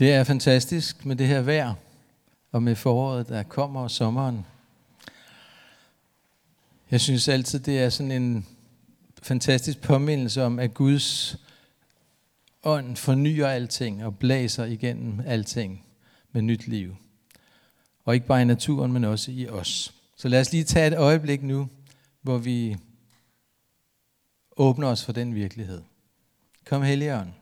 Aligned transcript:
Det 0.00 0.12
er 0.12 0.24
fantastisk 0.24 1.06
med 1.06 1.16
det 1.16 1.26
her 1.26 1.40
vejr, 1.40 1.74
og 2.52 2.62
med 2.62 2.76
foråret, 2.76 3.28
der 3.28 3.42
kommer, 3.42 3.80
og 3.80 3.90
sommeren. 3.90 4.46
Jeg 6.90 7.00
synes 7.00 7.28
altid, 7.28 7.58
det 7.58 7.80
er 7.80 7.88
sådan 7.88 8.12
en 8.12 8.46
fantastisk 9.22 9.80
påmindelse 9.80 10.44
om, 10.44 10.58
at 10.58 10.74
Guds 10.74 11.36
ånd 12.62 12.96
fornyer 12.96 13.48
alting 13.48 14.04
og 14.04 14.18
blæser 14.18 14.64
igennem 14.64 15.20
alting 15.26 15.86
med 16.32 16.42
nyt 16.42 16.66
liv. 16.66 16.96
Og 18.04 18.14
ikke 18.14 18.26
bare 18.26 18.42
i 18.42 18.44
naturen, 18.44 18.92
men 18.92 19.04
også 19.04 19.30
i 19.30 19.48
os. 19.48 19.94
Så 20.16 20.28
lad 20.28 20.40
os 20.40 20.52
lige 20.52 20.64
tage 20.64 20.86
et 20.86 20.98
øjeblik 20.98 21.42
nu, 21.42 21.68
hvor 22.22 22.38
vi 22.38 22.76
åbner 24.56 24.88
os 24.88 25.04
for 25.04 25.12
den 25.12 25.34
virkelighed. 25.34 25.82
Kom 26.64 26.82
Helligånd. 26.82 27.39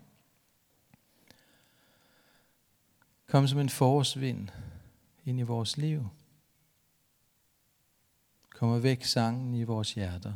Kom 3.29 3.49
som 3.49 3.59
en 3.59 3.68
forårsvind 3.68 4.49
ind 5.25 5.41
i 5.41 5.43
vores 5.43 5.77
liv. 5.77 6.09
Kommer 8.50 8.79
væk 8.79 9.05
sangen 9.05 9.55
i 9.55 9.63
vores 9.63 9.95
hjerter. 9.95 10.35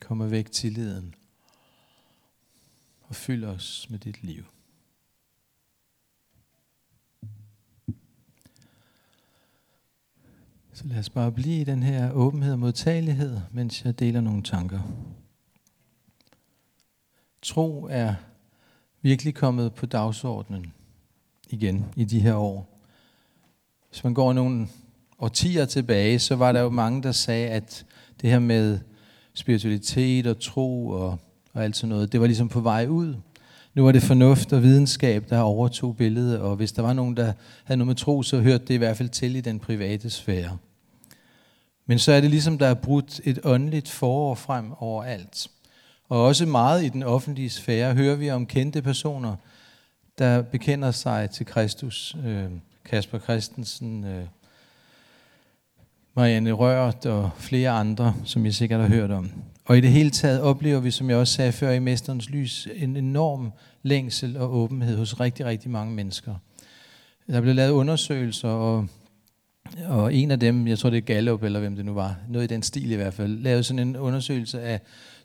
Kommer 0.00 0.26
væk 0.26 0.50
tilliden. 0.50 1.14
Og 3.02 3.14
fyld 3.14 3.44
os 3.44 3.90
med 3.90 3.98
dit 3.98 4.22
liv. 4.22 4.44
Så 10.72 10.86
lad 10.86 10.98
os 10.98 11.10
bare 11.10 11.32
blive 11.32 11.60
i 11.60 11.64
den 11.64 11.82
her 11.82 12.12
åbenhed 12.12 12.52
og 12.52 12.58
modtagelighed, 12.58 13.40
mens 13.52 13.84
jeg 13.84 13.98
deler 13.98 14.20
nogle 14.20 14.42
tanker. 14.42 15.13
Tro 17.44 17.88
er 17.90 18.14
virkelig 19.02 19.34
kommet 19.34 19.72
på 19.74 19.86
dagsordenen 19.86 20.72
igen 21.50 21.84
i 21.96 22.04
de 22.04 22.20
her 22.20 22.34
år. 22.34 22.80
Hvis 23.90 24.04
man 24.04 24.14
går 24.14 24.32
nogle 24.32 24.68
årtier 25.18 25.64
tilbage, 25.64 26.18
så 26.18 26.36
var 26.36 26.52
der 26.52 26.60
jo 26.60 26.70
mange, 26.70 27.02
der 27.02 27.12
sagde, 27.12 27.48
at 27.48 27.86
det 28.20 28.30
her 28.30 28.38
med 28.38 28.78
spiritualitet 29.34 30.26
og 30.26 30.40
tro 30.40 30.88
og, 30.88 31.18
og 31.52 31.64
alt 31.64 31.76
sådan 31.76 31.88
noget, 31.88 32.12
det 32.12 32.20
var 32.20 32.26
ligesom 32.26 32.48
på 32.48 32.60
vej 32.60 32.86
ud. 32.86 33.14
Nu 33.74 33.84
var 33.84 33.92
det 33.92 34.02
fornuft 34.02 34.52
og 34.52 34.62
videnskab, 34.62 35.30
der 35.30 35.40
overtog 35.40 35.96
billedet, 35.96 36.38
og 36.38 36.56
hvis 36.56 36.72
der 36.72 36.82
var 36.82 36.92
nogen, 36.92 37.16
der 37.16 37.32
havde 37.64 37.78
noget 37.78 37.86
med 37.86 37.94
tro, 37.94 38.22
så 38.22 38.40
hørte 38.40 38.64
det 38.64 38.74
i 38.74 38.78
hvert 38.78 38.96
fald 38.96 39.08
til 39.08 39.36
i 39.36 39.40
den 39.40 39.60
private 39.60 40.10
sfære. 40.10 40.58
Men 41.86 41.98
så 41.98 42.12
er 42.12 42.20
det 42.20 42.30
ligesom, 42.30 42.58
der 42.58 42.66
er 42.66 42.74
brudt 42.74 43.20
et 43.24 43.38
åndeligt 43.44 43.88
forår 43.88 44.34
frem 44.34 44.72
over 44.78 45.04
alt. 45.04 45.50
Og 46.14 46.24
også 46.24 46.46
meget 46.46 46.84
i 46.84 46.88
den 46.88 47.02
offentlige 47.02 47.50
sfære 47.50 47.94
hører 47.94 48.16
vi 48.16 48.30
om 48.30 48.46
kendte 48.46 48.82
personer, 48.82 49.36
der 50.18 50.42
bekender 50.42 50.90
sig 50.90 51.30
til 51.30 51.46
Kristus. 51.46 52.16
Øh, 52.26 52.44
Kasper 52.84 53.18
Christensen, 53.18 54.04
øh, 54.04 54.24
Marianne 56.16 56.52
Rørt 56.52 57.06
og 57.06 57.30
flere 57.36 57.70
andre, 57.70 58.14
som 58.24 58.46
I 58.46 58.52
sikkert 58.52 58.80
har 58.80 58.88
hørt 58.88 59.10
om. 59.10 59.30
Og 59.64 59.78
i 59.78 59.80
det 59.80 59.90
hele 59.90 60.10
taget 60.10 60.40
oplever 60.40 60.80
vi, 60.80 60.90
som 60.90 61.10
jeg 61.10 61.18
også 61.18 61.34
sagde 61.34 61.52
før 61.52 61.70
i 61.70 61.78
Mesterens 61.78 62.30
Lys, 62.30 62.68
en 62.74 62.96
enorm 62.96 63.52
længsel 63.82 64.36
og 64.36 64.54
åbenhed 64.54 64.96
hos 64.96 65.20
rigtig, 65.20 65.46
rigtig 65.46 65.70
mange 65.70 65.94
mennesker. 65.94 66.34
Der 67.26 67.40
blev 67.40 67.54
lavet 67.54 67.72
undersøgelser, 67.72 68.48
og, 68.48 68.86
og 69.86 70.14
en 70.14 70.30
af 70.30 70.40
dem, 70.40 70.68
jeg 70.68 70.78
tror 70.78 70.90
det 70.90 70.96
er 70.96 71.02
Gallup, 71.02 71.42
eller 71.42 71.60
hvem 71.60 71.76
det 71.76 71.84
nu 71.84 71.94
var, 71.94 72.16
noget 72.28 72.50
i 72.50 72.54
den 72.54 72.62
stil 72.62 72.90
i 72.90 72.96
hvert 72.96 73.14
fald, 73.14 73.38
lavede 73.38 73.64
sådan 73.64 73.88
en 73.88 73.96
undersøgelse 73.96 74.60
af 74.60 74.80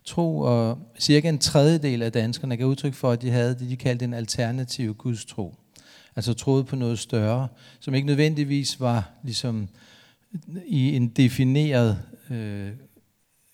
tro, 0.06 0.40
og 0.40 0.78
cirka 1.00 1.30
en 1.30 1.40
tredjedel 1.40 2.02
af 2.02 2.12
danskerne 2.12 2.58
gav 2.58 2.68
udtryk 2.68 2.94
for, 2.94 3.12
at 3.12 3.22
de 3.22 3.30
havde 3.30 3.50
det, 3.50 3.70
de 3.70 3.76
kaldte 3.76 4.06
en 4.06 4.14
alternativ 4.14 4.96
gudstro. 4.96 5.56
Altså 6.16 6.34
troede 6.34 6.64
på 6.64 6.76
noget 6.76 7.00
større, 7.00 7.48
som 7.80 7.94
ikke 7.94 8.08
nødvendigvis 8.08 8.80
var 8.80 9.10
ligesom 9.24 9.70
i 10.66 10.96
en 10.96 11.08
defineret, 11.08 12.00
øh, 12.30 12.72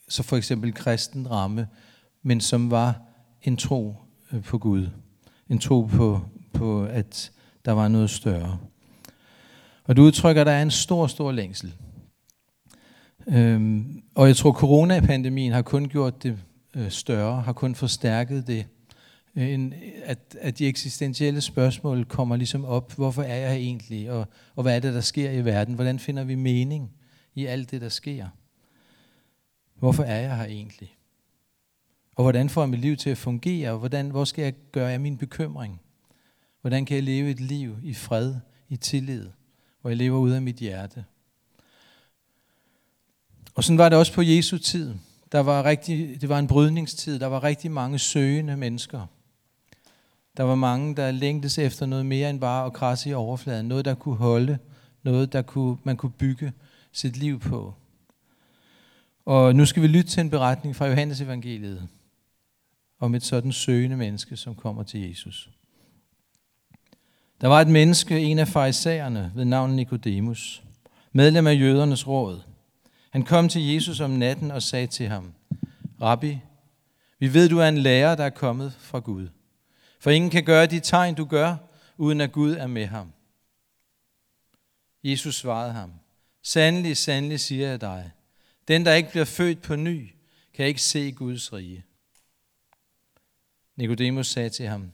så 0.09 0.23
for 0.23 0.37
eksempel 0.37 0.73
kristen 0.73 1.31
ramme, 1.31 1.67
men 2.23 2.41
som 2.41 2.71
var 2.71 3.01
en 3.43 3.57
tro 3.57 3.95
øh, 4.31 4.43
på 4.43 4.57
Gud. 4.57 4.89
En 5.49 5.59
tro 5.59 5.81
på, 5.81 6.21
på, 6.53 6.85
at 6.85 7.31
der 7.65 7.71
var 7.71 7.87
noget 7.87 8.09
større. 8.09 8.57
Og 9.83 9.97
du 9.97 10.01
udtrykker, 10.01 10.41
at 10.41 10.47
der 10.47 10.53
er 10.53 10.61
en 10.61 10.71
stor, 10.71 11.07
stor 11.07 11.31
længsel. 11.31 11.73
Øhm, 13.27 14.03
og 14.15 14.27
jeg 14.27 14.35
tror, 14.35 14.51
coronapandemien 14.51 15.51
har 15.51 15.61
kun 15.61 15.89
gjort 15.89 16.23
det 16.23 16.39
øh, 16.75 16.91
større, 16.91 17.41
har 17.41 17.53
kun 17.53 17.75
forstærket 17.75 18.47
det. 18.47 18.67
Øh, 19.35 19.53
en, 19.53 19.73
at, 20.03 20.37
at 20.41 20.59
de 20.59 20.67
eksistentielle 20.67 21.41
spørgsmål 21.41 22.05
kommer 22.05 22.35
ligesom 22.35 22.65
op. 22.65 22.93
Hvorfor 22.93 23.21
er 23.21 23.35
jeg 23.35 23.49
her 23.49 23.57
egentlig? 23.57 24.11
Og, 24.11 24.27
og 24.55 24.63
hvad 24.63 24.75
er 24.75 24.79
det, 24.79 24.93
der 24.93 25.01
sker 25.01 25.31
i 25.31 25.45
verden? 25.45 25.75
Hvordan 25.75 25.99
finder 25.99 26.23
vi 26.23 26.35
mening 26.35 26.91
i 27.35 27.45
alt 27.45 27.71
det, 27.71 27.81
der 27.81 27.89
sker? 27.89 28.27
Hvorfor 29.79 30.03
er 30.03 30.21
jeg 30.21 30.37
her 30.37 30.45
egentlig? 30.45 30.97
Og 32.15 32.23
hvordan 32.23 32.49
får 32.49 32.61
jeg 32.61 32.69
mit 32.69 32.79
liv 32.79 32.97
til 32.97 33.09
at 33.09 33.17
fungere? 33.17 33.71
Og 33.71 33.79
hvordan, 33.79 34.09
hvor 34.09 34.23
skal 34.23 34.43
jeg 34.43 34.53
gøre 34.71 34.93
af 34.93 34.99
min 34.99 35.17
bekymring? 35.17 35.81
Hvordan 36.61 36.85
kan 36.85 36.95
jeg 36.95 37.03
leve 37.03 37.29
et 37.29 37.39
liv 37.39 37.77
i 37.83 37.93
fred, 37.93 38.35
i 38.69 38.77
tillid, 38.77 39.29
hvor 39.81 39.89
jeg 39.89 39.97
lever 39.97 40.19
ud 40.19 40.31
af 40.31 40.41
mit 40.41 40.55
hjerte? 40.55 41.05
Og 43.55 43.63
sådan 43.63 43.77
var 43.77 43.89
det 43.89 43.97
også 43.97 44.13
på 44.13 44.21
Jesu 44.21 44.57
tid. 44.57 44.95
Der 45.31 45.39
var 45.39 45.65
rigtig, 45.65 46.21
det 46.21 46.29
var 46.29 46.39
en 46.39 46.47
brydningstid. 46.47 47.19
Der 47.19 47.27
var 47.27 47.43
rigtig 47.43 47.71
mange 47.71 47.99
søgende 47.99 48.57
mennesker. 48.57 49.05
Der 50.37 50.43
var 50.43 50.55
mange, 50.55 50.95
der 50.95 51.11
længtes 51.11 51.57
efter 51.57 51.85
noget 51.85 52.05
mere 52.05 52.29
end 52.29 52.39
bare 52.39 52.65
at 52.65 52.73
krasse 52.73 53.09
i 53.09 53.13
overfladen. 53.13 53.65
Noget, 53.65 53.85
der 53.85 53.93
kunne 53.93 54.15
holde. 54.15 54.57
Noget, 55.03 55.33
der 55.33 55.41
kunne, 55.41 55.77
man 55.83 55.97
kunne 55.97 56.11
bygge 56.11 56.53
sit 56.91 57.17
liv 57.17 57.39
på. 57.39 57.73
Og 59.25 59.55
nu 59.55 59.65
skal 59.65 59.83
vi 59.83 59.87
lytte 59.87 60.09
til 60.09 60.21
en 60.21 60.29
beretning 60.29 60.75
fra 60.75 60.87
Johannes 60.87 61.21
evangeliet 61.21 61.87
om 62.99 63.15
et 63.15 63.23
sådan 63.23 63.51
søgende 63.51 63.97
menneske, 63.97 64.37
som 64.37 64.55
kommer 64.55 64.83
til 64.83 65.09
Jesus. 65.09 65.49
Der 67.41 67.47
var 67.47 67.61
et 67.61 67.67
menneske, 67.67 68.19
en 68.19 68.39
af 68.39 68.47
farisæerne 68.47 69.31
ved 69.35 69.45
navn 69.45 69.75
Nikodemus, 69.75 70.63
medlem 71.11 71.47
af 71.47 71.59
jødernes 71.59 72.07
råd– 72.07 72.41
han 73.15 73.23
kom 73.23 73.49
til 73.49 73.73
Jesus 73.73 73.99
om 73.99 74.09
natten 74.09 74.51
og 74.51 74.63
sagde 74.63 74.87
til 74.87 75.07
ham, 75.07 75.33
Rabbi, 76.01 76.39
vi 77.19 77.33
ved, 77.33 77.49
du 77.49 77.59
er 77.59 77.67
en 77.67 77.77
lærer, 77.77 78.15
der 78.15 78.23
er 78.23 78.29
kommet 78.29 78.73
fra 78.79 78.99
Gud. 78.99 79.27
For 79.99 80.11
ingen 80.11 80.31
kan 80.31 80.43
gøre 80.43 80.65
de 80.65 80.79
tegn, 80.79 81.15
du 81.15 81.25
gør, 81.25 81.55
uden 81.97 82.21
at 82.21 82.31
Gud 82.31 82.51
er 82.51 82.67
med 82.67 82.85
ham. 82.85 83.13
Jesus 85.03 85.35
svarede 85.35 85.73
ham, 85.73 85.91
Sandelig, 86.43 86.97
sandelig 86.97 87.39
siger 87.39 87.69
jeg 87.69 87.81
dig, 87.81 88.11
den, 88.67 88.85
der 88.85 88.93
ikke 88.93 89.09
bliver 89.09 89.25
født 89.25 89.61
på 89.61 89.75
ny, 89.75 90.13
kan 90.53 90.65
ikke 90.65 90.81
se 90.81 91.11
Guds 91.11 91.53
rige. 91.53 91.85
Nikodemus 93.75 94.27
sagde 94.27 94.49
til 94.49 94.67
ham, 94.67 94.91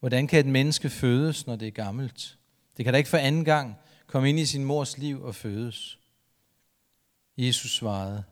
Hvordan 0.00 0.26
kan 0.26 0.40
et 0.40 0.46
menneske 0.46 0.90
fødes, 0.90 1.46
når 1.46 1.56
det 1.56 1.68
er 1.68 1.72
gammelt? 1.72 2.38
Det 2.76 2.84
kan 2.84 2.94
da 2.94 2.98
ikke 2.98 3.10
for 3.10 3.18
anden 3.18 3.44
gang 3.44 3.76
komme 4.06 4.28
ind 4.28 4.38
i 4.38 4.46
sin 4.46 4.64
mors 4.64 4.98
liv 4.98 5.22
og 5.22 5.34
fødes. 5.34 5.98
Jesus 7.46 7.70
svarede, 7.70 8.24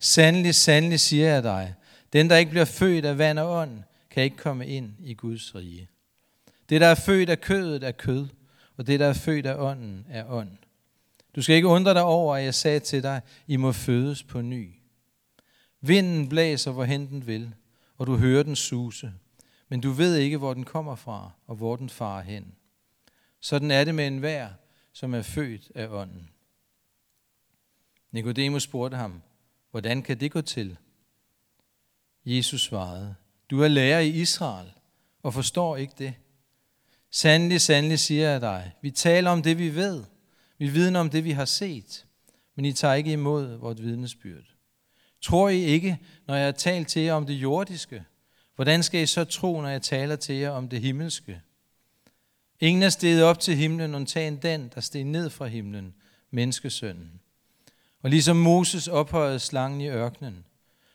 Sandelig, 0.00 0.54
sandelig 0.54 1.00
siger 1.00 1.32
jeg 1.32 1.42
dig, 1.42 1.74
den 2.12 2.30
der 2.30 2.36
ikke 2.36 2.50
bliver 2.50 2.64
født 2.64 3.04
af 3.04 3.18
vand 3.18 3.38
og 3.38 3.50
ånd, 3.50 3.82
kan 4.10 4.22
ikke 4.22 4.36
komme 4.36 4.66
ind 4.66 4.92
i 5.00 5.14
Guds 5.14 5.54
rige. 5.54 5.88
Det, 6.68 6.80
der 6.80 6.86
er 6.86 6.94
født 6.94 7.30
af 7.30 7.40
kødet, 7.40 7.84
er 7.84 7.92
kød, 7.92 8.28
og 8.76 8.86
det, 8.86 9.00
der 9.00 9.06
er 9.06 9.12
født 9.12 9.46
af 9.46 9.54
ånden, 9.58 10.06
er 10.08 10.30
ånd. 10.30 10.50
Du 11.36 11.42
skal 11.42 11.56
ikke 11.56 11.68
undre 11.68 11.94
dig 11.94 12.02
over, 12.02 12.36
at 12.36 12.44
jeg 12.44 12.54
sagde 12.54 12.80
til 12.80 13.02
dig, 13.02 13.20
I 13.46 13.56
må 13.56 13.72
fødes 13.72 14.22
på 14.22 14.40
ny. 14.40 14.74
Vinden 15.80 16.28
blæser, 16.28 16.70
hvorhen 16.70 17.08
den 17.08 17.26
vil, 17.26 17.54
og 17.96 18.06
du 18.06 18.16
hører 18.16 18.42
den 18.42 18.56
suse, 18.56 19.12
men 19.68 19.80
du 19.80 19.90
ved 19.90 20.16
ikke, 20.16 20.36
hvor 20.36 20.54
den 20.54 20.64
kommer 20.64 20.94
fra, 20.94 21.30
og 21.46 21.56
hvor 21.56 21.76
den 21.76 21.90
farer 21.90 22.22
hen. 22.22 22.54
Sådan 23.40 23.70
er 23.70 23.84
det 23.84 23.94
med 23.94 24.06
enhver, 24.06 24.48
som 24.92 25.14
er 25.14 25.22
født 25.22 25.70
af 25.74 25.88
ånden. 25.88 26.28
Nikodemus 28.12 28.62
spurgte 28.62 28.96
ham, 28.96 29.22
hvordan 29.70 30.02
kan 30.02 30.20
det 30.20 30.32
gå 30.32 30.40
til? 30.40 30.76
Jesus 32.24 32.62
svarede, 32.62 33.14
du 33.50 33.62
er 33.62 33.68
lærer 33.68 34.00
i 34.00 34.08
Israel 34.08 34.72
og 35.22 35.34
forstår 35.34 35.76
ikke 35.76 35.94
det. 35.98 36.14
Sandelig, 37.10 37.60
sandelig 37.60 37.98
siger 37.98 38.30
jeg 38.30 38.40
dig, 38.40 38.72
vi 38.82 38.90
taler 38.90 39.30
om 39.30 39.42
det, 39.42 39.58
vi 39.58 39.74
ved. 39.74 40.04
Vi 40.58 40.68
vidner 40.68 41.00
om 41.00 41.10
det, 41.10 41.24
vi 41.24 41.30
har 41.30 41.44
set, 41.44 42.06
men 42.54 42.64
I 42.64 42.72
tager 42.72 42.94
ikke 42.94 43.12
imod 43.12 43.56
vort 43.56 43.82
vidnesbyrd. 43.82 44.54
Tror 45.22 45.48
I 45.48 45.58
ikke, 45.58 45.98
når 46.26 46.34
jeg 46.34 46.44
har 46.44 46.52
talt 46.52 46.88
til 46.88 47.02
jer 47.02 47.12
om 47.14 47.26
det 47.26 47.34
jordiske? 47.34 48.04
Hvordan 48.54 48.82
skal 48.82 49.02
I 49.02 49.06
så 49.06 49.24
tro, 49.24 49.60
når 49.60 49.68
jeg 49.68 49.82
taler 49.82 50.16
til 50.16 50.34
jer 50.34 50.50
om 50.50 50.68
det 50.68 50.80
himmelske? 50.80 51.42
Ingen 52.60 52.82
er 52.82 52.88
steget 52.88 53.22
op 53.22 53.40
til 53.40 53.56
himlen, 53.56 53.94
undtagen 53.94 54.36
den, 54.36 54.72
der 54.74 54.80
steg 54.80 55.04
ned 55.04 55.30
fra 55.30 55.46
himlen, 55.46 55.94
menneskesønnen. 56.30 57.20
Og 58.02 58.10
ligesom 58.10 58.36
Moses 58.36 58.88
ophøjede 58.88 59.38
slangen 59.38 59.80
i 59.80 59.88
ørkenen, 59.88 60.44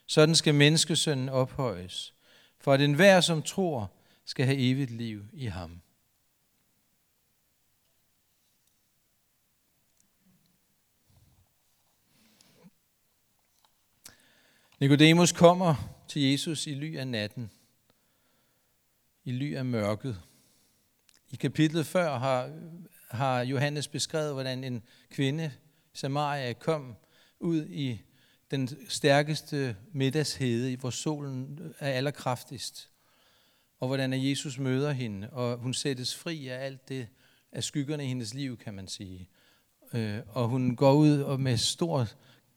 Sådan 0.05 0.35
skal 0.35 0.55
menneskesønnen 0.55 1.29
ophøjes, 1.29 2.13
for 2.59 2.73
at 2.73 2.81
enhver, 2.81 3.21
som 3.21 3.41
tror, 3.41 3.91
skal 4.25 4.45
have 4.45 4.57
evigt 4.57 4.91
liv 4.91 5.25
i 5.33 5.45
ham. 5.45 5.81
Nikodemus 14.79 15.31
kommer 15.31 15.75
til 16.07 16.21
Jesus 16.21 16.67
i 16.67 16.73
ly 16.73 16.97
af 16.97 17.07
natten, 17.07 17.51
i 19.23 19.31
ly 19.31 19.55
af 19.55 19.65
mørket. 19.65 20.21
I 21.29 21.35
kapitlet 21.35 21.85
før 21.85 22.17
har, 22.17 22.51
har 23.09 23.41
Johannes 23.41 23.87
beskrevet, 23.87 24.33
hvordan 24.33 24.63
en 24.63 24.83
kvinde, 25.09 25.51
Samaria, 25.93 26.53
kom 26.53 26.95
ud 27.39 27.65
i 27.65 28.01
den 28.51 28.69
stærkeste 28.89 29.75
middagshede, 29.91 30.75
hvor 30.75 30.89
solen 30.89 31.59
er 31.79 31.91
allerkraftigst. 31.91 32.89
Og 33.79 33.87
hvordan 33.87 34.13
Jesus 34.13 34.59
møder 34.59 34.91
hende, 34.91 35.29
og 35.29 35.57
hun 35.57 35.73
sættes 35.73 36.15
fri 36.15 36.47
af 36.47 36.65
alt 36.65 36.89
det, 36.89 37.07
af 37.51 37.63
skyggerne 37.63 38.03
i 38.03 38.07
hendes 38.07 38.33
liv, 38.33 38.57
kan 38.57 38.73
man 38.73 38.87
sige. 38.87 39.29
Øh, 39.93 40.19
og 40.27 40.47
hun 40.47 40.75
går 40.75 40.93
ud 40.93 41.19
og 41.19 41.39
med 41.39 41.57
stor 41.57 42.07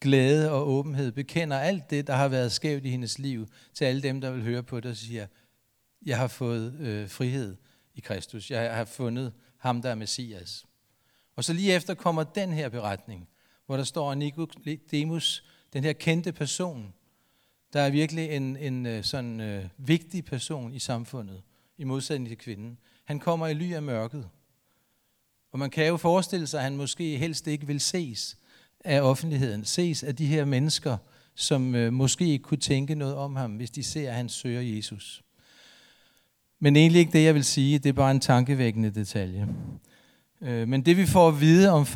glæde 0.01 0.53
og 0.53 0.69
åbenhed 0.69 1.13
bekender 1.13 1.59
alt 1.59 1.91
det, 1.91 2.07
der 2.07 2.15
har 2.15 2.29
været 2.29 2.53
skævt 2.53 2.85
i 2.85 2.91
hendes 2.91 3.19
liv, 3.19 3.47
til 3.75 3.85
alle 3.85 4.03
dem, 4.03 4.21
der 4.21 4.31
vil 4.31 4.43
høre 4.43 4.63
på 4.63 4.81
det 4.81 4.91
og 4.91 4.97
siger, 4.97 5.27
jeg 6.07 6.19
har 6.19 6.29
fået 6.29 6.75
øh, 6.81 7.09
frihed 7.09 7.57
i 7.95 8.01
Kristus. 8.01 8.51
Jeg 8.51 8.77
har 8.77 8.85
fundet 8.85 9.33
ham, 9.59 9.83
der 9.83 9.91
er 9.91 9.95
Messias. 9.95 10.67
Og 11.37 11.45
så 11.45 11.53
lige 11.53 11.73
efter 11.73 11.95
kommer 11.95 12.23
den 12.23 12.53
her 12.53 12.69
beretning, 12.69 13.29
hvor 13.67 13.77
der 13.77 13.85
står, 13.85 14.13
at 14.13 14.19
Nikodemus, 14.19 15.45
den 15.73 15.85
her 15.85 15.93
kendte 15.93 16.33
person, 16.33 16.95
der 17.73 17.81
er 17.81 17.91
virkelig 17.91 18.31
en, 18.31 18.57
en 18.57 18.87
øh, 18.87 19.05
sådan 19.05 19.41
øh, 19.41 19.65
vigtig 19.77 20.25
person 20.25 20.73
i 20.73 20.79
samfundet, 20.79 21.43
i 21.79 21.85
modsætning 21.85 22.29
til 22.29 22.39
kvinden. 22.39 22.79
Han 23.05 23.19
kommer 23.19 23.47
i 23.47 23.55
ly 23.55 23.73
af 23.73 23.83
mørket. 23.83 24.29
Og 25.53 25.59
man 25.59 25.71
kan 25.71 25.87
jo 25.87 25.97
forestille 25.97 26.47
sig, 26.47 26.59
at 26.59 26.65
han 26.65 26.77
måske 26.77 27.19
helst 27.19 27.47
ikke 27.47 27.67
vil 27.67 27.81
ses 27.81 28.39
af 28.85 29.01
offentligheden, 29.01 29.65
ses 29.65 30.03
af 30.03 30.17
de 30.17 30.27
her 30.27 30.45
mennesker, 30.45 30.97
som 31.35 31.75
øh, 31.75 31.93
måske 31.93 32.27
ikke 32.27 32.43
kunne 32.43 32.59
tænke 32.59 32.95
noget 32.95 33.15
om 33.15 33.37
ham, 33.37 33.57
hvis 33.57 33.71
de 33.71 33.83
ser, 33.83 34.11
at 34.11 34.17
han 34.17 34.29
søger 34.29 34.61
Jesus. 34.61 35.23
Men 36.59 36.77
egentlig 36.77 37.01
ikke 37.01 37.13
det, 37.13 37.25
jeg 37.25 37.35
vil 37.35 37.45
sige. 37.45 37.79
Det 37.79 37.89
er 37.89 37.93
bare 37.93 38.11
en 38.11 38.21
tankevækkende 38.21 38.91
detalje. 38.91 39.49
Øh, 40.43 40.69
men 40.69 40.83
det 40.83 40.97
vi 40.97 41.07
får 41.07 41.29
at 41.29 41.41
vide 41.41 41.71
om, 41.71 41.87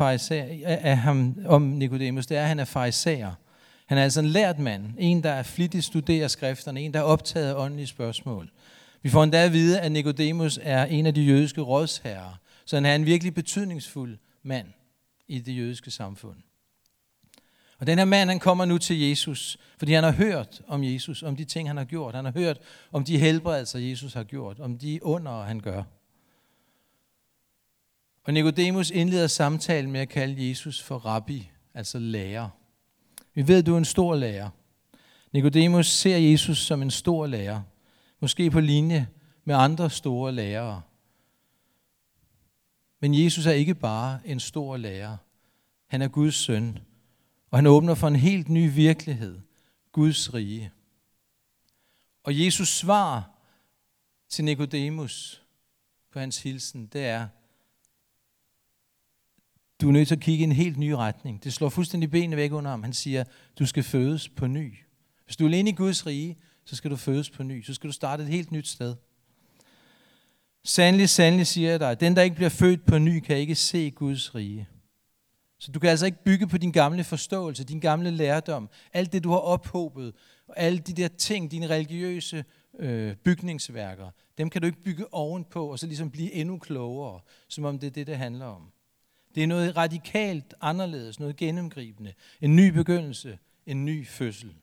af 0.65 0.99
ham, 0.99 1.37
om 1.47 1.63
Nicodemus, 1.63 2.27
det 2.27 2.37
er, 2.37 2.43
at 2.43 2.49
han 2.49 2.59
er 2.59 2.65
fariserer. 2.65 3.33
Han 3.87 3.99
er 3.99 4.03
altså 4.03 4.21
en 4.21 4.27
lært 4.27 4.59
mand. 4.59 4.95
En, 4.99 5.23
der 5.23 5.31
er 5.31 5.43
flittigt 5.43 5.85
studerer 5.85 6.29
skrifterne. 6.29 6.81
En, 6.81 6.95
der 6.95 6.99
er 6.99 7.05
optaget 7.05 7.49
af 7.49 7.55
åndelige 7.55 7.87
spørgsmål. 7.87 8.51
Vi 9.03 9.09
får 9.09 9.25
endda 9.25 9.45
at 9.45 9.53
vide, 9.53 9.81
at 9.81 9.93
Nicodemus 9.93 10.59
er 10.63 10.85
en 10.85 11.07
af 11.07 11.15
de 11.15 11.23
jødiske 11.23 11.61
rådsherrer. 11.61 12.41
Så 12.65 12.77
han 12.77 12.87
er 12.87 12.95
en 12.95 13.07
virkelig 13.07 13.35
betydningsfuld 13.35 14.19
mand 14.43 14.67
i 15.29 15.39
det 15.39 15.57
jødiske 15.57 15.91
samfund. 15.91 16.37
Og 17.79 17.87
den 17.87 17.99
her 17.99 18.05
mand, 18.05 18.31
han 18.31 18.39
kommer 18.39 18.65
nu 18.65 18.79
til 18.79 19.01
Jesus, 19.01 19.59
fordi 19.79 19.93
han 19.93 20.05
har 20.05 20.13
hørt 20.13 20.63
om 20.69 20.85
Jesus, 20.85 21.23
om 21.23 21.37
de 21.37 21.45
ting, 21.45 21.69
han 21.69 21.77
har 21.77 21.85
gjort. 21.85 22.15
Han 22.15 22.25
har 22.25 22.33
hørt 22.33 22.59
om 22.93 23.05
de 23.05 23.19
helbredelser, 23.19 23.79
Jesus 23.79 24.15
har 24.15 24.25
gjort, 24.25 24.61
om 24.61 24.79
de 24.79 25.05
under, 25.05 25.43
han 25.43 25.61
gør. 25.61 25.83
Og 28.31 28.35
Nikodemus 28.35 28.91
indleder 28.91 29.27
samtalen 29.27 29.93
med 29.93 30.01
at 30.01 30.09
kalde 30.09 30.49
Jesus 30.49 30.83
for 30.83 30.99
rabbi, 30.99 31.51
altså 31.75 31.99
lærer. 31.99 32.49
Vi 33.35 33.49
ved, 33.49 33.59
at 33.59 33.67
du 33.67 33.75
er 33.75 33.79
en 33.79 33.85
stor 33.85 34.15
lærer. 34.15 34.51
Nikodemus 35.33 35.87
ser 35.87 36.17
Jesus 36.17 36.59
som 36.59 36.83
en 36.83 36.91
stor 36.91 37.27
lærer, 37.27 37.63
måske 38.21 38.51
på 38.51 38.61
linje 38.61 39.09
med 39.45 39.55
andre 39.55 39.91
store 39.91 40.33
lærere. 40.33 40.83
Men 43.01 43.25
Jesus 43.25 43.47
er 43.47 43.53
ikke 43.53 43.75
bare 43.75 44.21
en 44.25 44.41
stor 44.41 44.77
lærer. 44.77 45.17
Han 45.87 46.03
er 46.03 46.09
Guds 46.09 46.35
søn, 46.35 46.79
og 47.51 47.59
han 47.59 47.67
åbner 47.67 47.95
for 47.95 48.09
en 48.09 48.17
helt 48.17 48.49
ny 48.49 48.75
virkelighed, 48.75 49.41
Guds 49.93 50.35
rige. 50.35 50.73
Og 52.23 52.45
Jesus 52.45 52.69
svar 52.69 53.31
til 54.29 54.45
Nikodemus 54.45 55.43
på 56.13 56.19
hans 56.19 56.43
hilsen, 56.43 56.87
det 56.87 57.07
er, 57.07 57.27
du 59.81 59.89
er 59.89 59.93
nødt 59.93 60.09
til 60.09 60.15
at 60.15 60.21
kigge 60.21 60.41
i 60.41 60.45
en 60.45 60.53
helt 60.53 60.79
ny 60.79 60.91
retning. 60.91 61.45
Det 61.45 61.53
slår 61.53 61.69
fuldstændig 61.69 62.11
benene 62.11 62.37
væk 62.37 62.53
under 62.53 62.71
ham. 62.71 62.83
Han 62.83 62.93
siger, 62.93 63.25
du 63.59 63.67
skal 63.67 63.83
fødes 63.83 64.29
på 64.29 64.47
ny. 64.47 64.79
Hvis 65.25 65.37
du 65.37 65.45
er 65.45 65.49
alene 65.49 65.71
i 65.71 65.73
Guds 65.73 66.07
rige, 66.07 66.37
så 66.65 66.77
skal 66.77 66.91
du 66.91 66.97
fødes 66.97 67.31
på 67.31 67.43
ny. 67.43 67.63
Så 67.63 67.75
skal 67.75 67.89
du 67.89 67.93
starte 67.93 68.23
et 68.23 68.29
helt 68.29 68.53
nyt 68.53 68.69
sted. 68.69 68.95
Sandelig, 70.65 71.09
sandelig 71.09 71.47
siger 71.47 71.71
jeg 71.71 71.81
dig, 71.81 72.01
den 72.01 72.17
der 72.17 72.23
ikke 72.23 72.37
bliver 72.37 72.49
født 72.49 72.87
på 72.87 72.99
ny, 72.99 73.21
kan 73.21 73.37
ikke 73.37 73.55
se 73.55 73.91
Guds 73.91 74.35
rige. 74.35 74.69
Så 75.59 75.73
du 75.73 75.79
kan 75.81 75.91
altså 75.91 76.07
ikke 76.07 76.25
bygge 76.25 76.47
på 76.47 76.59
din 76.59 76.73
gamle 76.73 77.05
forståelse, 77.05 77.65
din 77.65 77.81
gamle 77.81 78.11
lærdom, 78.11 78.69
alt 78.93 79.13
det, 79.13 79.25
du 79.25 79.31
har 79.31 79.39
ophobet, 79.39 80.15
og 80.49 80.55
alle 80.59 80.79
de 80.79 80.93
der 80.93 81.09
ting, 81.09 81.51
dine 81.51 81.67
religiøse 81.67 82.45
øh, 82.79 83.17
bygningsværker, 83.17 84.11
dem 84.39 84.51
kan 84.51 84.61
du 84.61 84.67
ikke 84.67 84.83
bygge 84.83 85.15
ovenpå, 85.15 85.67
og 85.67 85.79
så 85.79 85.87
ligesom 85.87 86.11
blive 86.11 86.33
endnu 86.33 86.59
klogere, 86.59 87.21
som 87.49 87.65
om 87.65 87.79
det 87.79 87.87
er 87.87 87.91
det, 87.91 88.07
det 88.07 88.17
handler 88.17 88.47
om. 88.47 88.73
Det 89.35 89.43
er 89.43 89.47
noget 89.47 89.77
radikalt 89.77 90.55
anderledes, 90.61 91.21
noget 91.21 91.37
gennemgribende. 91.37 92.15
En 92.41 92.57
ny 92.57 92.69
begyndelse, 92.69 93.39
en 93.67 93.85
ny 93.85 94.07
fødsel. 94.07 94.55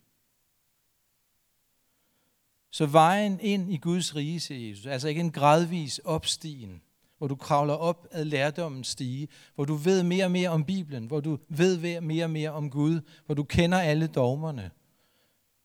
Så 2.70 2.86
vejen 2.86 3.40
ind 3.40 3.74
i 3.74 3.78
Guds 3.78 4.16
rige, 4.16 4.40
siger 4.40 4.70
Jesus, 4.70 4.86
altså 4.86 5.08
ikke 5.08 5.22
en 5.22 5.32
gradvis 5.32 6.00
opstigen, 6.00 6.82
hvor 7.18 7.28
du 7.28 7.36
kravler 7.36 7.74
op 7.74 8.08
ad 8.12 8.26
lærdommens 8.26 8.88
stige, 8.88 9.28
hvor 9.56 9.66
du 9.66 9.76
ved 9.76 10.04
mere 10.04 10.26
og 10.26 10.32
mere 10.32 10.50
om 10.50 10.66
Bibelen, 10.66 11.06
hvor 11.06 11.20
du 11.20 11.40
ved 11.48 12.02
mere 12.02 12.24
og 12.24 12.30
mere 12.30 12.52
om 12.52 12.70
Gud, 12.70 13.02
hvor 13.26 13.36
du 13.36 13.44
kender 13.44 13.80
alle 13.80 14.08
dogmerne, 14.08 14.72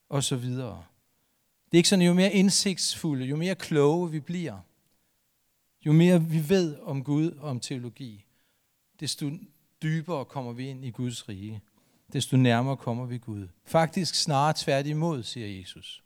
og 0.09 0.25
så 0.25 0.37
videre. 0.37 0.85
Det 1.65 1.77
er 1.77 1.79
ikke 1.79 1.89
sådan, 1.89 2.07
jo 2.07 2.15
mere 2.15 2.33
indsigtsfulde, 2.33 3.25
jo 3.25 3.37
mere 3.37 3.55
kloge 3.55 4.11
vi 4.11 4.21
bliver, 4.21 4.59
jo 5.87 5.93
mere 5.93 6.23
vi 6.23 6.49
ved 6.49 6.79
om 6.79 7.05
Gud 7.05 7.31
og 7.31 7.51
om 7.51 7.61
teologi, 7.61 8.25
desto 9.03 9.31
dybere 9.83 10.25
kommer 10.25 10.53
vi 10.53 10.69
ind 10.69 10.85
i 10.85 10.91
Guds 10.91 11.29
rige. 11.29 11.63
Desto 12.13 12.37
nærmere 12.37 12.77
kommer 12.77 13.07
vi 13.07 13.19
Gud. 13.19 13.49
Faktisk 13.65 14.15
snarere 14.15 14.55
tværtimod, 14.57 15.23
siger 15.23 15.59
Jesus. 15.59 16.03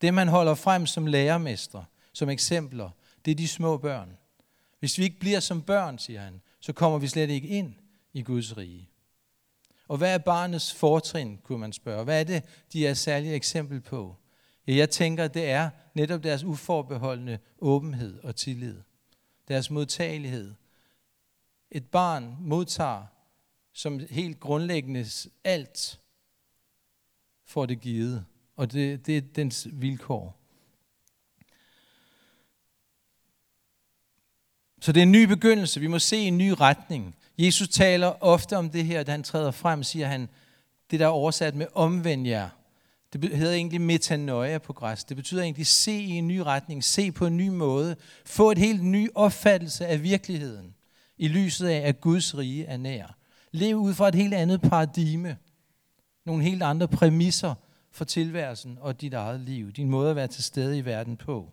Det, 0.00 0.14
man 0.14 0.28
holder 0.28 0.54
frem 0.54 0.86
som 0.86 1.06
lærermestre, 1.06 1.84
som 2.12 2.28
eksempler, 2.28 2.90
det 3.24 3.30
er 3.30 3.34
de 3.34 3.48
små 3.48 3.76
børn. 3.76 4.16
Hvis 4.80 4.98
vi 4.98 5.04
ikke 5.04 5.18
bliver 5.18 5.40
som 5.40 5.62
børn, 5.62 5.98
siger 5.98 6.20
han, 6.20 6.40
så 6.60 6.72
kommer 6.72 6.98
vi 6.98 7.08
slet 7.08 7.30
ikke 7.30 7.48
ind 7.48 7.74
i 8.12 8.22
Guds 8.22 8.56
rige. 8.56 8.88
Og 9.88 9.96
hvad 9.96 10.14
er 10.14 10.18
barnets 10.18 10.74
fortrin, 10.74 11.38
kunne 11.42 11.58
man 11.58 11.72
spørge. 11.72 12.04
Hvad 12.04 12.20
er 12.20 12.24
det, 12.24 12.44
de 12.72 12.86
er 12.86 12.94
særlige 12.94 13.34
eksempel 13.34 13.80
på? 13.80 14.16
Ja, 14.66 14.74
jeg 14.74 14.90
tænker, 14.90 15.28
det 15.28 15.50
er 15.50 15.70
netop 15.94 16.22
deres 16.22 16.44
uforbeholdende 16.44 17.38
åbenhed 17.58 18.20
og 18.22 18.36
tillid. 18.36 18.76
Deres 19.48 19.70
modtagelighed. 19.70 20.54
Et 21.74 21.86
barn 21.86 22.36
modtager 22.40 23.06
som 23.72 24.00
helt 24.10 24.40
grundlæggende 24.40 25.06
alt 25.44 26.00
for 27.46 27.66
det 27.66 27.80
givet. 27.80 28.24
Og 28.56 28.72
det, 28.72 29.06
det 29.06 29.16
er 29.16 29.20
dens 29.20 29.68
vilkår. 29.72 30.36
Så 34.80 34.92
det 34.92 35.00
er 35.00 35.02
en 35.02 35.12
ny 35.12 35.24
begyndelse. 35.24 35.80
Vi 35.80 35.86
må 35.86 35.98
se 35.98 36.16
en 36.16 36.38
ny 36.38 36.50
retning. 36.60 37.16
Jesus 37.38 37.68
taler 37.68 38.22
ofte 38.22 38.56
om 38.56 38.70
det 38.70 38.84
her, 38.84 39.02
da 39.02 39.10
han 39.10 39.22
træder 39.22 39.50
frem, 39.50 39.82
siger 39.82 40.06
han, 40.06 40.28
det 40.90 41.00
der 41.00 41.06
er 41.06 41.10
oversat 41.10 41.54
med 41.54 41.66
omvend 41.74 42.26
jer. 42.26 42.48
Det 43.12 43.36
hedder 43.36 43.54
egentlig 43.54 43.80
metanoia 43.80 44.58
på 44.58 44.72
græs. 44.72 45.04
Det 45.04 45.16
betyder 45.16 45.42
egentlig 45.42 45.66
se 45.66 45.92
i 45.92 46.10
en 46.10 46.28
ny 46.28 46.38
retning, 46.38 46.84
se 46.84 47.12
på 47.12 47.26
en 47.26 47.36
ny 47.36 47.48
måde, 47.48 47.96
få 48.26 48.50
et 48.50 48.58
helt 48.58 48.84
ny 48.84 49.08
opfattelse 49.14 49.86
af 49.86 50.02
virkeligheden, 50.02 50.73
i 51.18 51.28
lyset 51.28 51.68
af, 51.68 51.88
at 51.88 52.00
Guds 52.00 52.38
rige 52.38 52.64
er 52.64 52.76
nær. 52.76 53.16
Lev 53.52 53.76
ud 53.76 53.94
fra 53.94 54.08
et 54.08 54.14
helt 54.14 54.34
andet 54.34 54.60
paradigme, 54.60 55.36
nogle 56.24 56.42
helt 56.44 56.62
andre 56.62 56.88
præmisser 56.88 57.54
for 57.90 58.04
tilværelsen 58.04 58.78
og 58.80 59.00
dit 59.00 59.14
eget 59.14 59.40
liv, 59.40 59.72
din 59.72 59.90
måde 59.90 60.10
at 60.10 60.16
være 60.16 60.28
til 60.28 60.44
stede 60.44 60.78
i 60.78 60.84
verden 60.84 61.16
på. 61.16 61.52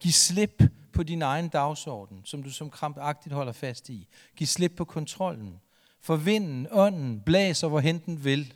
Giv 0.00 0.12
slip 0.12 0.62
på 0.92 1.02
din 1.02 1.22
egen 1.22 1.48
dagsorden, 1.48 2.20
som 2.24 2.42
du 2.42 2.50
som 2.50 2.70
krampagtigt 2.70 3.34
holder 3.34 3.52
fast 3.52 3.88
i. 3.88 4.08
Giv 4.36 4.46
slip 4.46 4.72
på 4.76 4.84
kontrollen. 4.84 5.60
For 6.00 6.16
vinden, 6.16 6.66
ånden, 6.70 7.20
blæser, 7.20 7.68
hvorhen 7.68 7.98
den 7.98 8.24
vil. 8.24 8.54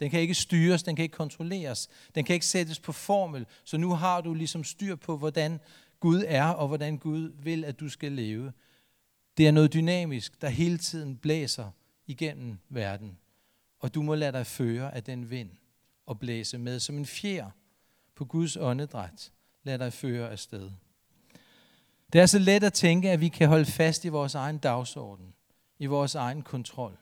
Den 0.00 0.10
kan 0.10 0.20
ikke 0.20 0.34
styres, 0.34 0.82
den 0.82 0.96
kan 0.96 1.02
ikke 1.02 1.16
kontrolleres, 1.16 1.88
den 2.14 2.24
kan 2.24 2.34
ikke 2.34 2.46
sættes 2.46 2.78
på 2.78 2.92
formel. 2.92 3.46
Så 3.64 3.76
nu 3.76 3.90
har 3.90 4.20
du 4.20 4.34
ligesom 4.34 4.64
styr 4.64 4.96
på, 4.96 5.16
hvordan 5.16 5.60
Gud 6.00 6.24
er, 6.26 6.44
og 6.44 6.68
hvordan 6.68 6.98
Gud 6.98 7.32
vil, 7.42 7.64
at 7.64 7.80
du 7.80 7.88
skal 7.88 8.12
leve. 8.12 8.52
Det 9.38 9.46
er 9.46 9.50
noget 9.50 9.72
dynamisk, 9.72 10.40
der 10.40 10.48
hele 10.48 10.78
tiden 10.78 11.16
blæser 11.16 11.70
igennem 12.06 12.58
verden. 12.68 13.18
Og 13.78 13.94
du 13.94 14.02
må 14.02 14.14
lade 14.14 14.32
dig 14.32 14.46
føre 14.46 14.94
af 14.94 15.04
den 15.04 15.30
vind. 15.30 15.50
og 16.06 16.18
blæse 16.18 16.58
med. 16.58 16.80
Som 16.80 16.98
en 16.98 17.06
fjer 17.06 17.50
på 18.14 18.24
Guds 18.24 18.56
åndedræt. 18.56 19.32
Lad 19.64 19.78
dig 19.78 19.92
føre 19.92 20.30
afsted. 20.30 20.70
Det 22.12 22.20
er 22.20 22.26
så 22.26 22.38
let 22.38 22.64
at 22.64 22.72
tænke, 22.72 23.10
at 23.10 23.20
vi 23.20 23.28
kan 23.28 23.48
holde 23.48 23.64
fast 23.64 24.04
i 24.04 24.08
vores 24.08 24.34
egen 24.34 24.58
dagsorden, 24.58 25.34
i 25.78 25.86
vores 25.86 26.14
egen 26.14 26.42
kontrol, 26.42 26.98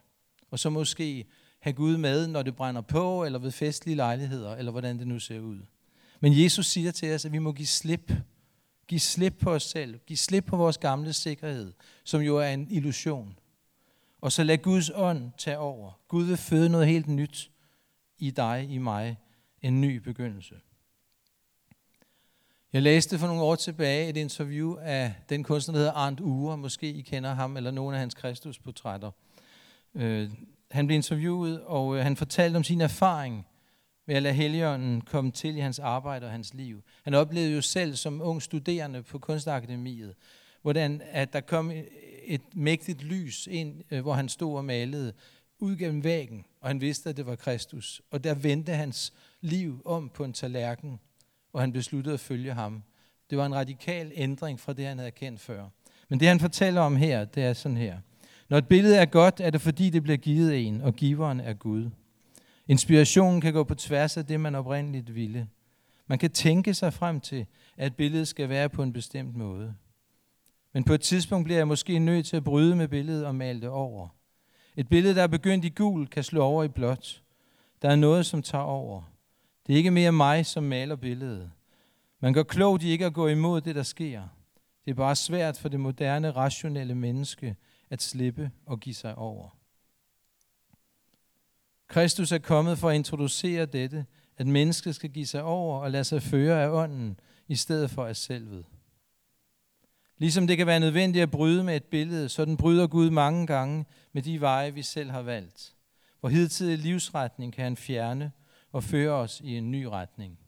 og 0.51 0.59
så 0.59 0.71
måske 0.71 1.25
have 1.61 1.73
Gud 1.73 1.97
med, 1.97 2.27
når 2.27 2.43
det 2.43 2.57
brænder 2.57 2.81
på, 2.81 3.25
eller 3.25 3.39
ved 3.39 3.53
festlige 3.53 3.97
lejligheder, 3.97 4.57
eller 4.57 4.73
hvordan 4.73 4.99
det 4.99 5.07
nu 5.07 5.19
ser 5.19 5.41
ud. 5.41 5.59
Men 6.21 6.43
Jesus 6.43 6.67
siger 6.67 6.93
til 6.93 7.15
os, 7.15 7.25
at 7.25 7.33
vi 7.33 7.39
må 7.39 7.53
give 7.53 7.67
slip. 7.67 8.13
Giv 8.89 8.99
slip 8.99 9.39
på 9.41 9.51
os 9.51 9.63
selv. 9.63 9.99
Giv 9.99 10.17
slip 10.17 10.45
på 10.45 10.57
vores 10.57 10.79
gamle 10.79 11.13
sikkerhed, 11.13 11.73
som 12.05 12.21
jo 12.21 12.37
er 12.37 12.49
en 12.49 12.67
illusion. 12.71 13.39
Og 14.21 14.33
så 14.33 14.45
lad 14.45 14.59
Guds 14.59 14.91
ånd 14.95 15.33
tage 15.39 15.59
over. 15.59 16.01
Gud 16.09 16.25
vil 16.25 16.37
føde 16.37 16.69
noget 16.69 16.87
helt 16.87 17.09
nyt 17.09 17.51
i 18.19 18.31
dig, 18.31 18.67
i 18.71 18.79
mig. 18.79 19.19
En 19.63 19.81
ny 19.81 19.97
begyndelse. 19.97 20.55
Jeg 22.73 22.83
læste 22.83 23.19
for 23.19 23.27
nogle 23.27 23.43
år 23.43 23.55
tilbage 23.55 24.09
et 24.09 24.17
interview 24.17 24.77
af 24.77 25.15
den 25.29 25.45
kunstner, 25.45 25.73
der 25.73 25.79
hedder 25.79 25.93
Arndt 25.93 26.21
Ure. 26.21 26.57
Måske 26.57 26.93
I 26.93 27.03
kender 27.03 27.35
ham, 27.35 27.57
eller 27.57 27.71
nogle 27.71 27.97
af 27.97 28.01
hans 28.01 28.15
Kristusportrætter. 28.15 29.11
Øh, 29.95 30.31
han 30.71 30.87
blev 30.87 30.95
interviewet, 30.95 31.63
og 31.63 31.97
øh, 31.97 32.03
han 32.03 32.17
fortalte 32.17 32.57
om 32.57 32.65
sin 32.65 32.81
erfaring 32.81 33.47
ved 34.07 34.15
at 34.17 34.23
lade 34.23 34.35
Helligånden 34.35 35.01
komme 35.01 35.31
til 35.31 35.57
i 35.57 35.61
hans 35.61 35.79
arbejde 35.79 36.27
og 36.27 36.33
hans 36.33 36.55
liv. 36.55 36.83
Han 37.03 37.15
oplevede 37.15 37.55
jo 37.55 37.61
selv 37.61 37.97
som 37.97 38.21
ung 38.23 38.43
studerende 38.43 39.03
på 39.03 39.19
Kunstakademiet, 39.19 40.15
hvordan 40.63 41.03
at 41.11 41.33
der 41.33 41.41
kom 41.41 41.73
et 42.25 42.41
mægtigt 42.55 43.03
lys 43.03 43.47
ind, 43.51 43.83
øh, 43.91 44.01
hvor 44.01 44.13
han 44.13 44.29
stod 44.29 44.57
og 44.57 44.65
malede 44.65 45.13
ud 45.59 45.77
gennem 45.77 46.05
væggen, 46.05 46.45
og 46.61 46.69
han 46.69 46.81
vidste, 46.81 47.11
at 47.11 47.17
det 47.17 47.27
var 47.27 47.37
Kristus. 47.37 48.03
Og 48.11 48.25
der 48.25 48.35
vendte 48.35 48.73
hans 48.73 49.13
liv 49.41 49.83
om 49.85 50.09
på 50.09 50.25
en 50.25 50.33
tallerken, 50.33 51.01
og 51.53 51.61
han 51.61 51.73
besluttede 51.73 52.15
at 52.15 52.21
følge 52.21 52.53
ham. 52.53 52.83
Det 53.31 53.39
var 53.39 53.47
en 53.47 53.55
radikal 53.55 54.13
ændring 54.15 54.61
fra 54.61 54.73
det, 54.73 54.87
han 54.87 54.99
havde 54.99 55.11
kendt 55.11 55.41
før. 55.41 55.69
Men 56.09 56.21
det, 56.21 56.29
han 56.29 56.41
fortæller 56.41 56.81
om 56.81 56.97
her, 56.97 57.25
det 57.25 57.43
er 57.43 57.53
sådan 57.53 57.77
her. 57.77 57.99
Når 58.49 58.59
et 58.59 58.69
billede 58.69 58.97
er 58.97 59.05
godt, 59.05 59.41
er 59.41 59.51
det 59.51 59.61
fordi, 59.61 59.91
det 59.91 60.03
bliver 60.03 60.17
givet 60.17 60.67
en, 60.67 60.81
og 60.81 60.95
giveren 60.95 61.41
er 61.41 61.53
Gud. 61.53 61.91
Inspirationen 62.69 63.41
kan 63.41 63.53
gå 63.53 63.65
på 63.65 63.75
tværs 63.75 64.17
af 64.17 64.27
det, 64.27 64.41
man 64.41 64.55
oprindeligt 64.55 65.15
ville. 65.15 65.49
Man 66.07 66.19
kan 66.19 66.31
tænke 66.31 66.75
sig 66.75 66.93
frem 66.93 67.21
til, 67.21 67.47
at 67.77 67.97
billedet 67.97 68.29
skal 68.29 68.49
være 68.49 68.69
på 68.69 68.83
en 68.83 68.93
bestemt 68.93 69.37
måde. 69.37 69.75
Men 70.73 70.85
på 70.85 70.95
et 70.95 71.01
tidspunkt 71.01 71.45
bliver 71.45 71.59
jeg 71.59 71.69
måske 71.69 71.99
nødt 71.99 72.27
til 72.27 72.37
at 72.37 72.45
bryde 72.45 72.77
med 72.77 72.89
billedet 72.89 73.27
og 73.27 73.35
male 73.35 73.61
det 73.61 73.69
over. 73.69 74.09
Et 74.77 74.89
billede, 74.89 75.15
der 75.15 75.23
er 75.23 75.27
begyndt 75.27 75.65
i 75.65 75.69
gul, 75.69 76.07
kan 76.07 76.23
slå 76.23 76.43
over 76.43 76.65
i 76.65 76.69
blåt. 76.69 77.23
Der 77.83 77.89
er 77.91 77.97
noget, 77.97 78.27
som 78.27 78.43
tager 78.43 78.65
over. 78.65 79.03
Det 79.67 79.73
er 79.73 79.77
ikke 79.77 79.91
mere 79.91 80.13
mig, 80.13 80.47
som 80.47 80.65
maler 80.65 80.97
billedet. 80.97 81.51
Man 82.21 82.33
gør 82.33 82.43
klogt 82.43 82.83
i 82.83 82.89
ikke 82.89 83.07
at 83.07 83.15
gå 83.15 83.29
imod 83.29 83.61
det, 83.61 83.75
der 83.75 83.83
sker. 83.83 84.23
Det 84.85 84.91
er 84.91 84.95
bare 84.95 85.17
svært 85.17 85.59
for 85.59 85.69
det 85.69 85.81
moderne, 85.81 86.31
rationelle 86.31 86.95
menneske 86.95 87.57
at 87.91 88.03
slippe 88.03 88.51
og 88.67 88.81
give 88.81 88.95
sig 88.95 89.15
over. 89.15 89.57
Kristus 91.89 92.33
er 92.33 92.39
kommet 92.39 92.79
for 92.79 92.89
at 92.91 92.95
introducere 92.95 93.67
dette, 93.67 94.07
at 94.37 94.47
mennesket 94.47 94.95
skal 94.95 95.11
give 95.11 95.27
sig 95.27 95.43
over 95.43 95.81
og 95.81 95.91
lade 95.91 96.05
sig 96.05 96.23
føre 96.23 96.63
af 96.63 96.69
ånden, 96.69 97.21
i 97.49 97.57
stedet 97.57 97.91
for 97.91 98.07
af 98.07 98.17
selvet. 98.17 98.67
Ligesom 100.19 100.47
det 100.47 100.57
kan 100.57 100.67
være 100.67 100.81
nødvendigt 100.81 101.23
at 101.23 101.31
bryde 101.31 101.65
med 101.65 101.77
et 101.77 101.85
billede, 101.85 102.29
så 102.29 102.45
den 102.45 102.57
bryder 102.57 102.87
Gud 102.87 103.11
mange 103.11 103.47
gange 103.47 103.85
med 104.13 104.23
de 104.23 104.41
veje, 104.41 104.75
vi 104.75 104.83
selv 104.83 105.11
har 105.11 105.23
valgt. 105.23 105.75
Hvor 106.21 106.29
hidtidig 106.29 106.79
livsretning 106.79 107.53
kan 107.53 107.65
han 107.65 107.77
fjerne 107.77 108.33
og 108.73 108.85
føre 108.85 109.13
os 109.13 109.41
i 109.41 109.57
en 109.57 109.71
ny 109.71 109.85
retning. 109.85 110.39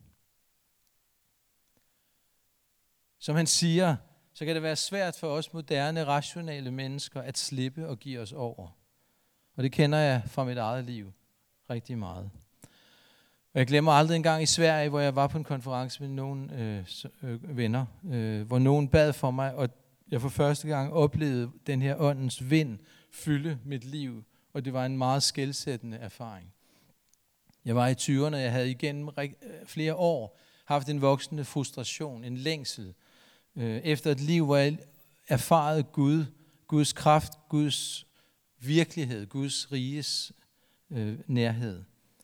Som 3.19 3.35
han 3.35 3.47
siger, 3.47 3.95
så 4.33 4.45
kan 4.45 4.55
det 4.55 4.63
være 4.63 4.75
svært 4.75 5.17
for 5.19 5.27
os 5.27 5.53
moderne, 5.53 6.05
rationelle 6.05 6.71
mennesker 6.71 7.21
at 7.21 7.37
slippe 7.37 7.87
og 7.87 7.99
give 7.99 8.19
os 8.19 8.33
over. 8.33 8.77
Og 9.55 9.63
det 9.63 9.71
kender 9.71 9.97
jeg 9.97 10.21
fra 10.25 10.43
mit 10.43 10.57
eget 10.57 10.85
liv 10.85 11.13
rigtig 11.69 11.97
meget. 11.97 12.29
Og 13.53 13.59
jeg 13.59 13.67
glemmer 13.67 13.91
aldrig 13.91 14.15
en 14.15 14.23
gang 14.23 14.43
i 14.43 14.45
Sverige, 14.45 14.89
hvor 14.89 14.99
jeg 14.99 15.15
var 15.15 15.27
på 15.27 15.37
en 15.37 15.43
konference 15.43 16.01
med 16.01 16.09
nogle 16.09 16.61
øh, 16.61 16.85
øh, 17.23 17.57
venner, 17.57 17.85
øh, 18.11 18.47
hvor 18.47 18.59
nogen 18.59 18.87
bad 18.87 19.13
for 19.13 19.31
mig, 19.31 19.55
og 19.55 19.69
jeg 20.11 20.21
for 20.21 20.29
første 20.29 20.67
gang 20.67 20.93
oplevede 20.93 21.51
den 21.67 21.81
her 21.81 21.95
åndens 21.99 22.49
vind 22.49 22.79
fylde 23.11 23.59
mit 23.65 23.85
liv, 23.85 24.23
og 24.53 24.65
det 24.65 24.73
var 24.73 24.85
en 24.85 24.97
meget 24.97 25.23
skældsættende 25.23 25.97
erfaring. 25.97 26.53
Jeg 27.65 27.75
var 27.75 27.87
i 27.87 27.93
20'erne, 27.93 28.35
og 28.35 28.41
jeg 28.41 28.51
havde 28.51 28.71
igennem 28.71 29.09
øh, 29.19 29.29
flere 29.65 29.95
år 29.95 30.39
haft 30.65 30.89
en 30.89 31.01
voksende 31.01 31.45
frustration, 31.45 32.23
en 32.23 32.37
længsel, 32.37 32.93
øh, 33.55 33.77
efter 33.77 34.11
et 34.11 34.19
liv, 34.19 34.45
hvor 34.45 34.57
jeg 34.57 34.77
erfarede 35.27 35.83
Gud, 35.83 36.25
Guds 36.67 36.93
kraft, 36.93 37.33
Guds 37.49 38.07
virkelighed, 38.59 39.25
Guds 39.25 39.71
riges 39.71 40.31
øh, 40.91 41.19
nærhed. 41.27 41.83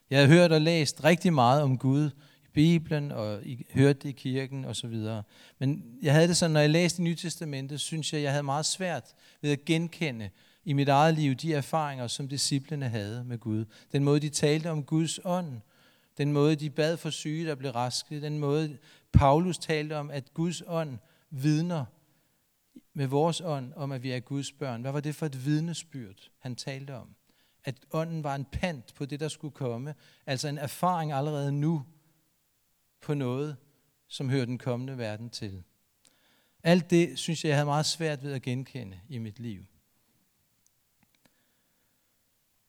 Jeg 0.10 0.20
havde 0.20 0.30
hørt 0.30 0.52
og 0.52 0.62
læst 0.62 1.04
rigtig 1.04 1.34
meget 1.34 1.62
om 1.62 1.78
Gud 1.78 2.10
i 2.46 2.50
Bibelen, 2.54 3.12
og 3.12 3.46
I, 3.46 3.66
hørt 3.74 4.04
det 4.04 4.10
i 4.10 4.12
kirken 4.12 4.66
osv. 4.66 4.96
Men 5.60 5.84
jeg 6.02 6.14
havde 6.14 6.28
det 6.28 6.38
sådan, 6.38 6.52
når 6.52 6.60
jeg 6.60 6.70
læste 6.70 7.02
i 7.02 7.04
Nye 7.04 7.16
Testamente, 7.16 7.78
synes 7.78 8.14
jeg, 8.14 8.22
jeg 8.22 8.32
havde 8.32 8.44
meget 8.44 8.66
svært 8.66 9.04
ved 9.42 9.52
at 9.52 9.66
genkende 9.66 10.30
i 10.66 10.74
mit 10.74 10.90
eget 10.90 11.14
liv 11.16 11.36
de 11.36 11.54
erfaringer, 11.54 12.08
som 12.08 12.28
disciplene 12.28 12.90
havde 12.90 13.24
med 13.24 13.38
Gud. 13.38 13.66
Den 13.92 14.04
måde, 14.04 14.20
de 14.20 14.30
talte 14.30 14.72
om 14.72 14.84
Guds 14.84 15.20
ånd, 15.26 15.62
den 16.18 16.32
måde, 16.32 16.56
de 16.56 16.70
bad 16.70 16.98
for 16.98 17.10
syge, 17.10 17.46
der 17.46 17.56
blev 17.56 17.72
raske, 17.72 18.22
den 18.22 18.40
måde, 18.40 18.78
Paulus 19.14 19.58
talte 19.58 19.98
om, 19.98 20.12
at 20.12 20.34
Guds 20.34 20.64
ånd 20.68 20.98
vidner 21.30 21.86
med 22.94 23.08
vores 23.08 23.42
ånd 23.42 23.74
om, 23.76 23.92
at 23.92 24.04
vi 24.04 24.12
er 24.12 24.20
Guds 24.20 24.52
børn. 24.52 24.82
Hvad 24.82 24.92
var 24.92 25.00
det 25.00 25.16
for 25.16 25.26
et 25.26 25.46
vidnesbyrd, 25.46 26.30
han 26.40 26.56
talte 26.56 26.96
om? 26.96 27.16
At 27.66 27.76
ånden 27.92 28.24
var 28.24 28.36
en 28.36 28.46
pant 28.46 28.94
på 28.96 29.06
det, 29.06 29.20
der 29.20 29.28
skulle 29.28 29.54
komme. 29.54 29.96
Altså 30.26 30.48
en 30.48 30.58
erfaring 30.58 31.12
allerede 31.12 31.52
nu 31.52 31.86
på 33.02 33.14
noget, 33.14 33.58
som 34.08 34.30
hører 34.30 34.46
den 34.46 34.58
kommende 34.58 34.98
verden 34.98 35.30
til. 35.30 35.64
Alt 36.64 36.90
det, 36.90 37.20
synes 37.20 37.44
jeg, 37.44 37.50
jeg 37.50 37.58
havde 37.58 37.66
meget 37.66 37.86
svært 37.86 38.24
ved 38.24 38.34
at 38.34 38.42
genkende 38.42 39.00
i 39.10 39.18
mit 39.18 39.40
liv. 39.40 39.66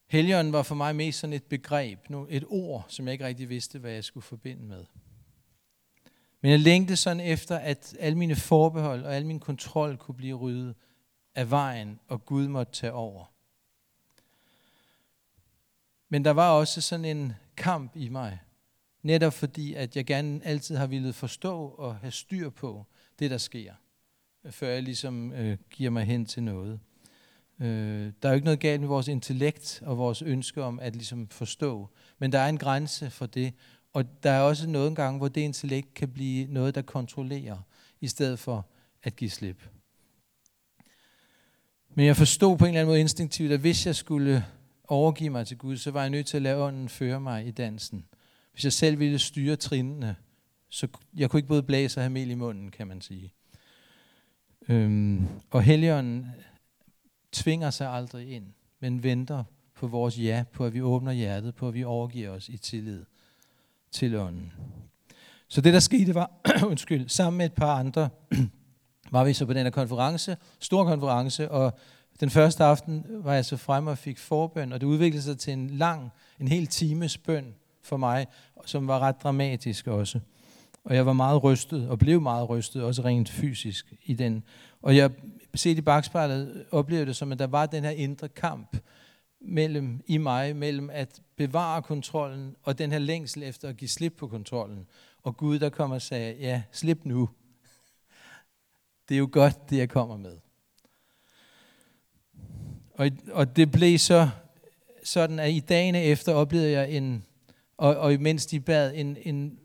Helligånden 0.07 0.53
var 0.53 0.63
for 0.63 0.75
mig 0.75 0.97
mest 0.97 1.19
sådan 1.19 1.35
et 1.35 1.45
begreb, 1.45 1.99
et 2.29 2.45
ord, 2.49 2.87
som 2.89 3.07
jeg 3.07 3.13
ikke 3.13 3.27
rigtig 3.27 3.49
vidste, 3.49 3.79
hvad 3.79 3.93
jeg 3.93 4.05
skulle 4.05 4.25
forbinde 4.25 4.63
med. 4.63 4.85
Men 6.41 6.51
jeg 6.51 6.61
længte 6.61 6.97
sådan 6.97 7.21
efter, 7.21 7.57
at 7.59 7.97
alle 8.01 8.19
mine 8.19 8.37
forbehold 8.37 9.05
og 9.05 9.17
al 9.17 9.27
min 9.27 9.41
kontrol 9.41 9.97
kunne 9.97 10.15
blive 10.15 10.37
ryddet 10.37 10.75
af 11.35 11.51
vejen, 11.51 12.01
og 12.09 12.25
Gud 12.25 12.49
måtte 12.49 12.73
tage 12.73 12.93
over. 12.93 13.36
Men 16.09 16.25
der 16.25 16.31
var 16.31 16.51
også 16.51 16.81
sådan 16.81 17.05
en 17.05 17.33
kamp 17.57 17.97
i 17.97 18.09
mig, 18.09 18.39
netop 19.03 19.33
fordi, 19.33 19.75
at 19.75 19.97
jeg 19.97 20.05
gerne 20.05 20.41
altid 20.45 20.77
har 20.77 20.87
ville 20.87 21.13
forstå 21.13 21.69
og 21.69 21.97
have 21.97 22.11
styr 22.11 22.51
på 22.51 22.87
det, 23.19 23.31
der 23.31 23.39
sker, 23.39 23.75
øh, 24.45 24.53
før 24.53 24.69
jeg 24.69 24.83
ligesom 24.83 25.33
øh, 25.33 25.59
giver 25.71 25.91
mig 25.91 26.05
hen 26.05 26.27
til 26.27 26.43
noget. 26.43 26.81
Øh, 27.61 28.13
der 28.23 28.29
er 28.29 28.33
jo 28.33 28.35
ikke 28.35 28.45
noget 28.45 28.61
galt 28.61 28.81
med 28.81 28.89
vores 28.89 29.09
intellekt 29.09 29.83
og 29.87 29.99
vores 29.99 30.23
ønske 30.23 30.63
om 30.63 30.81
at 30.81 30.97
ligesom 30.97 31.29
forstå, 31.29 31.89
men 32.19 32.33
der 32.33 32.39
er 32.39 32.49
en 32.49 32.59
grænse 32.59 33.11
for 33.11 33.27
det, 33.27 33.55
og 33.93 34.05
der 34.23 34.31
er 34.31 34.41
også 34.41 34.69
nogle 34.69 34.95
gange, 34.95 35.19
hvor 35.19 35.29
det 35.29 35.41
intellekt 35.41 35.95
kan 35.95 36.09
blive 36.09 36.47
noget, 36.47 36.75
der 36.75 36.83
kontrollerer, 36.83 37.59
i 38.01 38.09
stedet 38.09 38.39
for 38.39 38.67
at 39.03 39.17
give 39.17 39.31
slip. 39.31 39.69
Men 41.95 42.07
jeg 42.07 42.17
forstod 42.17 42.59
på 42.59 42.65
en 42.65 42.69
eller 42.69 42.81
anden 42.81 42.91
måde 42.91 43.01
instinktivt, 43.01 43.53
at 43.53 43.61
hvis 43.61 43.87
jeg 43.87 43.97
skulle 43.97 44.45
overgive 44.89 45.31
mig 45.31 45.47
til 45.47 45.59
Gud, 45.59 45.77
så 45.77 45.91
var 45.91 46.01
jeg 46.01 46.11
nødt 46.11 46.27
til 46.27 46.37
at 46.37 46.43
lade 46.43 46.57
ånden 46.57 46.89
føre 46.89 47.21
mig 47.21 47.47
i 47.47 47.51
dansen. 47.51 48.05
Hvis 48.53 48.65
jeg 48.65 48.73
selv 48.73 48.99
ville 48.99 49.19
styre 49.19 49.57
trinene, 49.57 50.17
så 50.69 50.89
jeg 51.17 51.31
kunne 51.31 51.39
ikke 51.39 51.49
både 51.49 51.63
blæse 51.63 51.99
og 51.99 52.03
have 52.03 52.11
mel 52.11 52.31
i 52.31 52.35
munden, 52.35 52.71
kan 52.71 52.87
man 52.87 53.01
sige. 53.01 53.33
Øhm, 54.69 55.27
og 55.51 55.63
Helligånden 55.63 56.27
tvinger 57.33 57.71
sig 57.71 57.89
aldrig 57.89 58.31
ind, 58.31 58.47
men 58.81 59.03
venter 59.03 59.45
på 59.75 59.87
vores 59.87 60.19
ja, 60.19 60.45
på 60.53 60.65
at 60.65 60.75
vi 60.75 60.83
åbner 60.83 61.13
hjertet, 61.13 61.55
på 61.55 61.69
at 61.69 61.75
vi 61.75 61.85
overgiver 61.85 62.31
os 62.31 62.49
i 62.49 62.57
tillid 62.57 63.05
til 63.91 64.17
ånden. 64.17 64.53
Så 65.49 65.61
det, 65.61 65.75
der 65.75 65.81
skete, 65.81 66.15
var, 66.15 66.31
undskyld, 66.71 67.09
sammen 67.09 67.39
med 67.39 67.47
et 67.47 67.53
par 67.53 67.75
andre, 67.75 68.09
var 69.13 69.25
vi 69.25 69.33
så 69.33 69.47
på 69.47 69.53
den 69.53 69.63
her 69.63 69.71
konference, 69.71 70.37
stor 70.61 70.85
konference, 70.85 71.51
og 71.51 71.79
den 72.21 72.31
første 72.31 72.65
aften 72.65 73.05
var 73.09 73.35
jeg 73.35 73.45
så 73.45 73.57
fremme 73.57 73.91
og 73.91 73.99
fik 73.99 74.19
forbøn, 74.19 74.73
og 74.73 74.81
det 74.81 74.87
udviklede 74.87 75.23
sig 75.23 75.39
til 75.39 75.53
en 75.53 75.71
lang, 75.71 76.11
en 76.41 76.49
hel 76.49 76.67
times 76.67 77.19
bøn 77.19 77.55
for 77.83 77.97
mig, 77.97 78.27
som 78.65 78.89
var 78.89 78.99
ret 78.99 79.23
dramatisk 79.23 79.87
også. 79.87 80.21
Og 80.85 80.95
jeg 80.95 81.07
var 81.07 81.13
meget 81.13 81.45
rystet, 81.45 81.89
og 81.89 81.99
blev 81.99 82.21
meget 82.21 82.49
rystet, 82.49 82.83
også 82.83 83.03
rent 83.05 83.29
fysisk 83.29 83.95
i 84.05 84.15
den. 84.15 84.45
Og 84.83 84.97
jeg 84.97 85.11
set 85.55 85.79
i 85.79 85.81
bagspejlet 85.81 86.67
oplevede 86.71 87.07
det 87.07 87.17
som, 87.17 87.33
at 87.33 87.39
der 87.39 87.47
var 87.47 87.67
den 87.67 87.85
her 87.85 87.91
indre 87.91 88.29
kamp 88.29 88.77
mellem 89.41 90.03
i 90.07 90.19
mig, 90.19 90.57
mellem 90.57 90.91
at 90.91 91.21
bevare 91.37 91.83
kontrollen 91.83 92.57
og 92.63 92.79
den 92.79 92.93
her 92.93 92.99
længsel 92.99 93.43
efter 93.43 93.69
at 93.69 93.77
give 93.77 93.89
slip 93.89 94.15
på 94.19 94.29
kontrollen. 94.29 94.87
Og 95.23 95.37
Gud, 95.37 95.59
der 95.59 95.69
kommer 95.69 95.97
og 95.97 96.03
sagde, 96.03 96.37
ja, 96.41 96.63
slip 96.73 97.05
nu. 97.05 97.29
Det 99.09 99.15
er 99.15 99.19
jo 99.19 99.29
godt, 99.33 99.71
det 99.71 99.77
jeg 99.77 99.89
kommer 99.89 100.17
med. 100.17 100.37
Og, 102.99 103.11
og 103.33 103.57
det 103.57 103.71
blev 103.73 103.99
så 103.99 104.29
sådan, 105.05 105.39
at 105.39 105.51
i 105.51 105.61
dagene 105.61 106.03
efter 106.03 106.35
oplevede 106.35 106.71
jeg 106.71 106.91
en, 106.91 107.25
og, 107.77 107.97
og 107.97 108.13
imens 108.13 108.47
de 108.47 108.61
bad, 108.61 108.93
en, 108.95 109.17
en, 109.23 109.59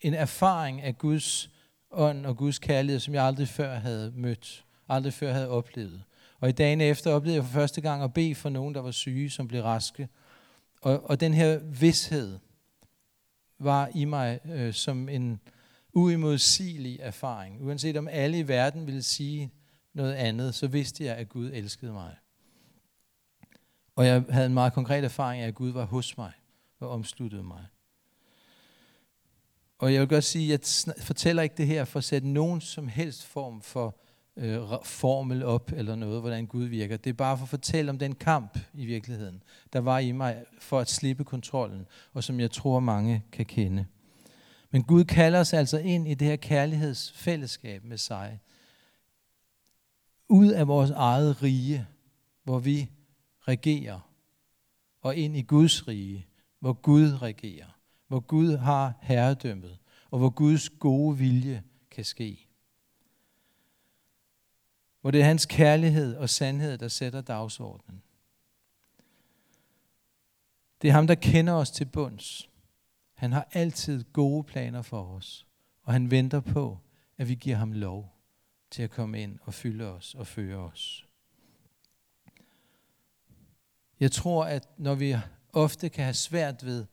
en 0.00 0.14
erfaring 0.14 0.82
af 0.82 0.98
Guds 0.98 1.50
ånd 1.90 2.26
og 2.26 2.36
Guds 2.36 2.58
kærlighed, 2.58 3.00
som 3.00 3.14
jeg 3.14 3.24
aldrig 3.24 3.48
før 3.48 3.78
havde 3.78 4.12
mødt, 4.16 4.64
aldrig 4.88 5.12
før 5.12 5.32
havde 5.32 5.48
oplevet. 5.48 6.02
Og 6.40 6.48
i 6.48 6.52
dagene 6.52 6.84
efter 6.84 7.12
oplevede 7.12 7.36
jeg 7.36 7.44
for 7.44 7.52
første 7.52 7.80
gang 7.80 8.02
at 8.02 8.14
bede 8.14 8.34
for 8.34 8.48
nogen, 8.48 8.74
der 8.74 8.80
var 8.80 8.90
syge, 8.90 9.30
som 9.30 9.48
blev 9.48 9.62
raske. 9.62 10.08
Og, 10.80 11.10
og 11.10 11.20
den 11.20 11.34
her 11.34 11.58
vidshed 11.58 12.38
var 13.58 13.90
i 13.94 14.04
mig 14.04 14.40
øh, 14.44 14.74
som 14.74 15.08
en 15.08 15.40
uimodsigelig 15.92 16.98
erfaring. 17.00 17.66
Uanset 17.66 17.96
om 17.96 18.08
alle 18.08 18.38
i 18.38 18.48
verden 18.48 18.86
ville 18.86 19.02
sige 19.02 19.52
noget 19.94 20.14
andet, 20.14 20.54
så 20.54 20.66
vidste 20.66 21.04
jeg, 21.04 21.16
at 21.16 21.28
Gud 21.28 21.50
elskede 21.52 21.92
mig. 21.92 22.16
Og 24.02 24.08
jeg 24.08 24.24
havde 24.30 24.46
en 24.46 24.54
meget 24.54 24.72
konkret 24.72 25.04
erfaring 25.04 25.42
af, 25.42 25.48
at 25.48 25.54
Gud 25.54 25.70
var 25.70 25.84
hos 25.84 26.18
mig 26.18 26.32
og 26.80 26.90
omsluttede 26.90 27.42
mig. 27.42 27.66
Og 29.78 29.92
jeg 29.92 30.00
vil 30.00 30.08
godt 30.08 30.24
sige, 30.24 30.54
at 30.54 30.86
jeg 30.86 30.94
fortæller 31.04 31.42
ikke 31.42 31.54
det 31.56 31.66
her 31.66 31.84
for 31.84 31.98
at 31.98 32.04
sætte 32.04 32.28
nogen 32.28 32.60
som 32.60 32.88
helst 32.88 33.24
form 33.26 33.62
for 33.62 33.96
øh, 34.36 34.60
formel 34.84 35.44
op 35.44 35.72
eller 35.72 35.94
noget, 35.94 36.20
hvordan 36.20 36.46
Gud 36.46 36.64
virker. 36.64 36.96
Det 36.96 37.10
er 37.10 37.14
bare 37.14 37.38
for 37.38 37.42
at 37.42 37.48
fortælle 37.48 37.90
om 37.90 37.98
den 37.98 38.14
kamp 38.14 38.58
i 38.74 38.86
virkeligheden, 38.86 39.42
der 39.72 39.80
var 39.80 39.98
i 39.98 40.12
mig 40.12 40.44
for 40.58 40.80
at 40.80 40.90
slippe 40.90 41.24
kontrollen, 41.24 41.86
og 42.12 42.24
som 42.24 42.40
jeg 42.40 42.50
tror 42.50 42.80
mange 42.80 43.24
kan 43.32 43.46
kende. 43.46 43.86
Men 44.70 44.82
Gud 44.82 45.04
kalder 45.04 45.40
os 45.40 45.52
altså 45.52 45.78
ind 45.78 46.08
i 46.08 46.14
det 46.14 46.28
her 46.28 46.36
kærlighedsfællesskab 46.36 47.84
med 47.84 47.98
sig. 47.98 48.40
Ud 50.28 50.48
af 50.48 50.68
vores 50.68 50.90
eget 50.90 51.42
rige, 51.42 51.86
hvor 52.44 52.58
vi 52.58 52.90
regerer, 53.48 54.00
og 55.00 55.16
ind 55.16 55.36
i 55.36 55.42
Guds 55.42 55.88
rige, 55.88 56.26
hvor 56.58 56.72
Gud 56.72 57.22
regerer, 57.22 57.78
hvor 58.06 58.20
Gud 58.20 58.56
har 58.56 58.98
herredømmet, 59.00 59.78
og 60.10 60.18
hvor 60.18 60.30
Guds 60.30 60.70
gode 60.70 61.18
vilje 61.18 61.62
kan 61.90 62.04
ske. 62.04 62.48
Hvor 65.00 65.10
det 65.10 65.20
er 65.20 65.24
hans 65.24 65.46
kærlighed 65.46 66.16
og 66.16 66.30
sandhed, 66.30 66.78
der 66.78 66.88
sætter 66.88 67.20
dagsordenen. 67.20 68.02
Det 70.82 70.88
er 70.88 70.92
ham, 70.92 71.06
der 71.06 71.14
kender 71.14 71.52
os 71.52 71.70
til 71.70 71.84
bunds. 71.84 72.50
Han 73.14 73.32
har 73.32 73.48
altid 73.52 74.04
gode 74.12 74.44
planer 74.44 74.82
for 74.82 75.04
os, 75.04 75.46
og 75.82 75.92
han 75.92 76.10
venter 76.10 76.40
på, 76.40 76.78
at 77.18 77.28
vi 77.28 77.34
giver 77.34 77.56
ham 77.56 77.72
lov 77.72 78.16
til 78.70 78.82
at 78.82 78.90
komme 78.90 79.22
ind 79.22 79.38
og 79.42 79.54
fylde 79.54 79.84
os 79.84 80.14
og 80.14 80.26
føre 80.26 80.58
os. 80.58 81.06
Jeg 84.02 84.12
tror, 84.12 84.44
at 84.44 84.68
når 84.78 84.94
vi 84.94 85.16
ofte 85.52 85.88
kan 85.88 86.04
have 86.04 86.14
svært 86.14 86.64
ved 86.64 86.86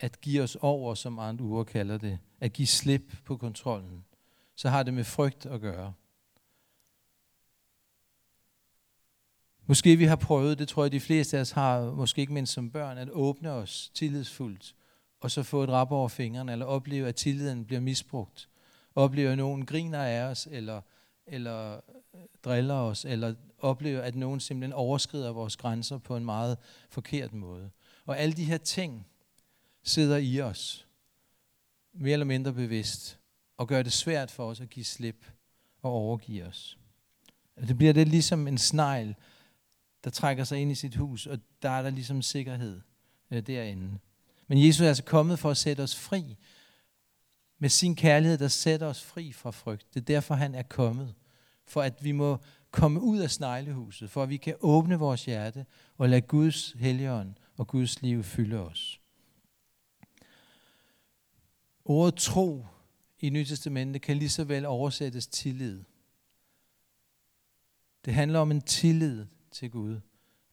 at 0.00 0.20
give 0.20 0.42
os 0.42 0.56
over, 0.60 0.94
som 0.94 1.18
andre 1.18 1.44
uger 1.44 1.64
kalder 1.64 1.98
det, 1.98 2.18
at 2.40 2.52
give 2.52 2.66
slip 2.66 3.12
på 3.24 3.36
kontrollen, 3.36 4.04
så 4.54 4.68
har 4.68 4.82
det 4.82 4.94
med 4.94 5.04
frygt 5.04 5.46
at 5.46 5.60
gøre. 5.60 5.92
Måske 9.66 9.96
vi 9.96 10.04
har 10.04 10.16
prøvet, 10.16 10.58
det 10.58 10.68
tror 10.68 10.84
jeg 10.84 10.92
de 10.92 11.00
fleste 11.00 11.36
af 11.36 11.40
os 11.40 11.50
har, 11.50 11.90
måske 11.90 12.20
ikke 12.20 12.32
mindst 12.32 12.52
som 12.52 12.70
børn, 12.70 12.98
at 12.98 13.10
åbne 13.10 13.50
os 13.50 13.90
tillidsfuldt, 13.94 14.74
og 15.20 15.30
så 15.30 15.42
få 15.42 15.62
et 15.62 15.70
rap 15.70 15.90
over 15.90 16.08
fingrene, 16.08 16.52
eller 16.52 16.66
opleve, 16.66 17.08
at 17.08 17.16
tilliden 17.16 17.64
bliver 17.64 17.80
misbrugt. 17.80 18.48
Opleve, 18.94 19.30
at 19.30 19.38
nogen 19.38 19.66
griner 19.66 20.02
af 20.02 20.22
os, 20.22 20.48
eller, 20.50 20.80
eller 21.26 21.74
øh, 21.74 22.20
driller 22.44 22.74
os, 22.74 23.04
eller 23.04 23.34
oplever, 23.58 24.02
at 24.02 24.14
nogen 24.14 24.40
simpelthen 24.40 24.72
overskrider 24.72 25.32
vores 25.32 25.56
grænser 25.56 25.98
på 25.98 26.16
en 26.16 26.24
meget 26.24 26.58
forkert 26.90 27.32
måde. 27.32 27.70
Og 28.06 28.18
alle 28.18 28.34
de 28.34 28.44
her 28.44 28.58
ting 28.58 29.06
sidder 29.82 30.16
i 30.16 30.40
os, 30.40 30.86
mere 31.92 32.12
eller 32.12 32.26
mindre 32.26 32.52
bevidst, 32.52 33.18
og 33.56 33.68
gør 33.68 33.82
det 33.82 33.92
svært 33.92 34.30
for 34.30 34.50
os 34.50 34.60
at 34.60 34.70
give 34.70 34.84
slip 34.84 35.26
og 35.82 35.92
overgive 35.92 36.44
os. 36.44 36.78
Det 37.68 37.78
bliver 37.78 37.92
det 37.92 38.08
ligesom 38.08 38.48
en 38.48 38.58
snegl, 38.58 39.14
der 40.04 40.10
trækker 40.10 40.44
sig 40.44 40.58
ind 40.58 40.72
i 40.72 40.74
sit 40.74 40.94
hus, 40.94 41.26
og 41.26 41.38
der 41.62 41.70
er 41.70 41.82
der 41.82 41.90
ligesom 41.90 42.22
sikkerhed 42.22 42.80
øh, 43.30 43.46
derinde. 43.46 43.98
Men 44.48 44.66
Jesus 44.66 44.80
er 44.80 44.88
altså 44.88 45.02
kommet 45.02 45.38
for 45.38 45.50
at 45.50 45.56
sætte 45.56 45.82
os 45.82 45.96
fri 45.96 46.36
med 47.58 47.68
sin 47.68 47.96
kærlighed, 47.96 48.38
der 48.38 48.48
sætter 48.48 48.86
os 48.86 49.02
fri 49.02 49.32
fra 49.32 49.50
frygt. 49.50 49.94
Det 49.94 50.00
er 50.00 50.04
derfor, 50.04 50.34
han 50.34 50.54
er 50.54 50.62
kommet. 50.62 51.14
For 51.64 51.82
at 51.82 52.04
vi 52.04 52.12
må 52.12 52.38
komme 52.70 53.00
ud 53.00 53.18
af 53.18 53.30
sneglehuset, 53.30 54.10
for 54.10 54.22
at 54.22 54.28
vi 54.28 54.36
kan 54.36 54.54
åbne 54.60 54.98
vores 54.98 55.24
hjerte 55.24 55.66
og 55.96 56.08
lade 56.08 56.20
Guds 56.20 56.72
helligånd 56.72 57.34
og 57.56 57.66
Guds 57.66 58.02
liv 58.02 58.22
fylde 58.22 58.58
os. 58.58 59.00
Ordet 61.84 62.14
tro 62.14 62.66
i 63.18 63.30
Nytestamentet 63.30 64.02
kan 64.02 64.16
lige 64.16 64.28
så 64.28 64.44
vel 64.44 64.66
oversættes 64.66 65.26
tillid. 65.26 65.82
Det 68.04 68.14
handler 68.14 68.38
om 68.38 68.50
en 68.50 68.60
tillid 68.60 69.26
til 69.50 69.70
Gud. 69.70 70.00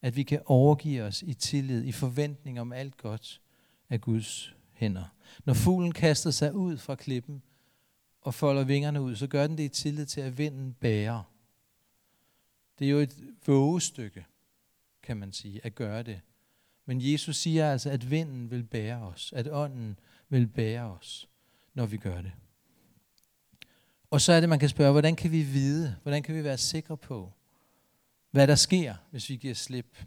At 0.02 0.16
vi 0.16 0.24
kan 0.24 0.42
overgive 0.46 1.04
os 1.04 1.22
i 1.22 1.34
tillid, 1.34 1.84
i 1.84 1.92
forventning 1.92 2.60
om 2.60 2.74
alt 2.74 2.98
godt 2.98 3.42
af 3.89 4.02
Guds 4.02 4.56
hænder. 4.84 5.06
Når 5.46 5.54
fuglen 5.54 5.91
kaster 5.91 6.32
sig 6.32 6.56
ud 6.56 6.78
fra 6.78 6.96
klippen 6.96 7.41
og 8.22 8.34
folder 8.34 8.63
vingerne 8.63 9.02
ud, 9.02 9.15
så 9.15 9.28
gør 9.28 9.48
den 9.48 9.58
det 9.58 9.63
i 9.63 9.69
tillid 9.69 10.06
til, 10.06 10.22
at 10.22 10.38
vinden 10.38 10.74
bærer. 10.74 11.24
Det 12.80 12.86
er 12.86 12.91
jo 12.91 13.00
et 13.00 13.17
vågestykke, 13.46 14.26
kan 15.04 15.17
man 15.17 15.32
sige, 15.34 15.65
at 15.65 15.76
gøre 15.76 16.04
det. 16.04 16.22
Men 16.86 16.98
Jesus 17.02 17.38
siger 17.38 17.72
altså, 17.72 17.89
at 17.89 18.12
vinden 18.12 18.52
vil 18.52 18.63
bære 18.63 19.02
os, 19.02 19.34
at 19.36 19.48
ånden 19.52 20.00
vil 20.30 20.48
bære 20.48 20.91
os, 20.91 21.30
når 21.74 21.86
vi 21.86 21.98
gør 21.98 22.22
det. 22.22 22.32
Og 24.10 24.22
så 24.22 24.34
er 24.34 24.39
det, 24.39 24.50
man 24.50 24.60
kan 24.60 24.69
spørge, 24.69 24.91
hvordan 24.91 25.15
kan 25.15 25.32
vi 25.32 25.41
vide, 25.41 25.96
hvordan 26.02 26.24
kan 26.24 26.36
vi 26.36 26.43
være 26.43 26.58
sikre 26.58 26.98
på, 26.98 27.32
hvad 28.32 28.48
der 28.48 28.56
sker, 28.56 28.96
hvis 29.12 29.30
vi 29.30 29.36
giver 29.36 29.54
slip? 29.54 30.06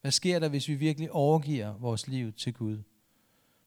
Hvad 0.00 0.12
sker 0.12 0.38
der, 0.38 0.48
hvis 0.48 0.68
vi 0.68 0.74
virkelig 0.74 1.12
overgiver 1.12 1.72
vores 1.72 2.08
liv 2.08 2.32
til 2.32 2.54
Gud? 2.54 2.82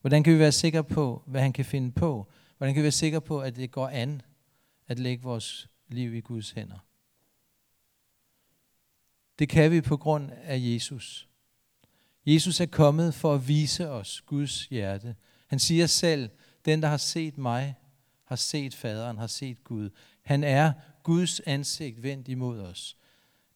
Hvordan 0.00 0.22
kan 0.22 0.32
vi 0.34 0.38
være 0.38 0.52
sikre 0.52 0.84
på, 0.84 1.22
hvad 1.26 1.40
han 1.40 1.52
kan 1.52 1.64
finde 1.64 1.92
på? 1.92 2.30
Hvordan 2.58 2.74
kan 2.74 2.80
vi 2.80 2.84
være 2.84 2.92
sikre 2.92 3.20
på, 3.20 3.40
at 3.40 3.56
det 3.56 3.70
går 3.70 3.88
an 3.88 4.22
at 4.88 4.98
lægge 4.98 5.22
vores 5.22 5.68
liv 5.88 6.14
i 6.14 6.20
Guds 6.20 6.50
hænder? 6.50 6.78
Det 9.38 9.48
kan 9.48 9.70
vi 9.70 9.80
på 9.80 9.96
grund 9.96 10.30
af 10.42 10.58
Jesus. 10.60 11.28
Jesus 12.26 12.60
er 12.60 12.66
kommet 12.66 13.14
for 13.14 13.34
at 13.34 13.48
vise 13.48 13.88
os 13.88 14.20
Guds 14.20 14.66
hjerte. 14.66 15.16
Han 15.46 15.58
siger 15.58 15.86
selv, 15.86 16.30
den 16.64 16.82
der 16.82 16.88
har 16.88 16.96
set 16.96 17.38
mig, 17.38 17.74
har 18.24 18.36
set 18.36 18.74
faderen, 18.74 19.18
har 19.18 19.26
set 19.26 19.64
Gud. 19.64 19.90
Han 20.22 20.44
er 20.44 20.72
Guds 21.02 21.40
ansigt 21.40 22.02
vendt 22.02 22.28
imod 22.28 22.60
os. 22.60 22.96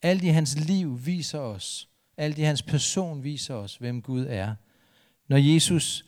Alt 0.02 0.22
i 0.22 0.28
hans 0.28 0.58
liv 0.58 1.06
viser 1.06 1.38
os, 1.38 1.88
alt 2.16 2.38
i 2.38 2.42
hans 2.42 2.62
person 2.62 3.24
viser 3.24 3.54
os, 3.54 3.76
hvem 3.76 4.02
Gud 4.02 4.26
er. 4.28 4.54
Når 5.28 5.36
Jesus, 5.36 6.04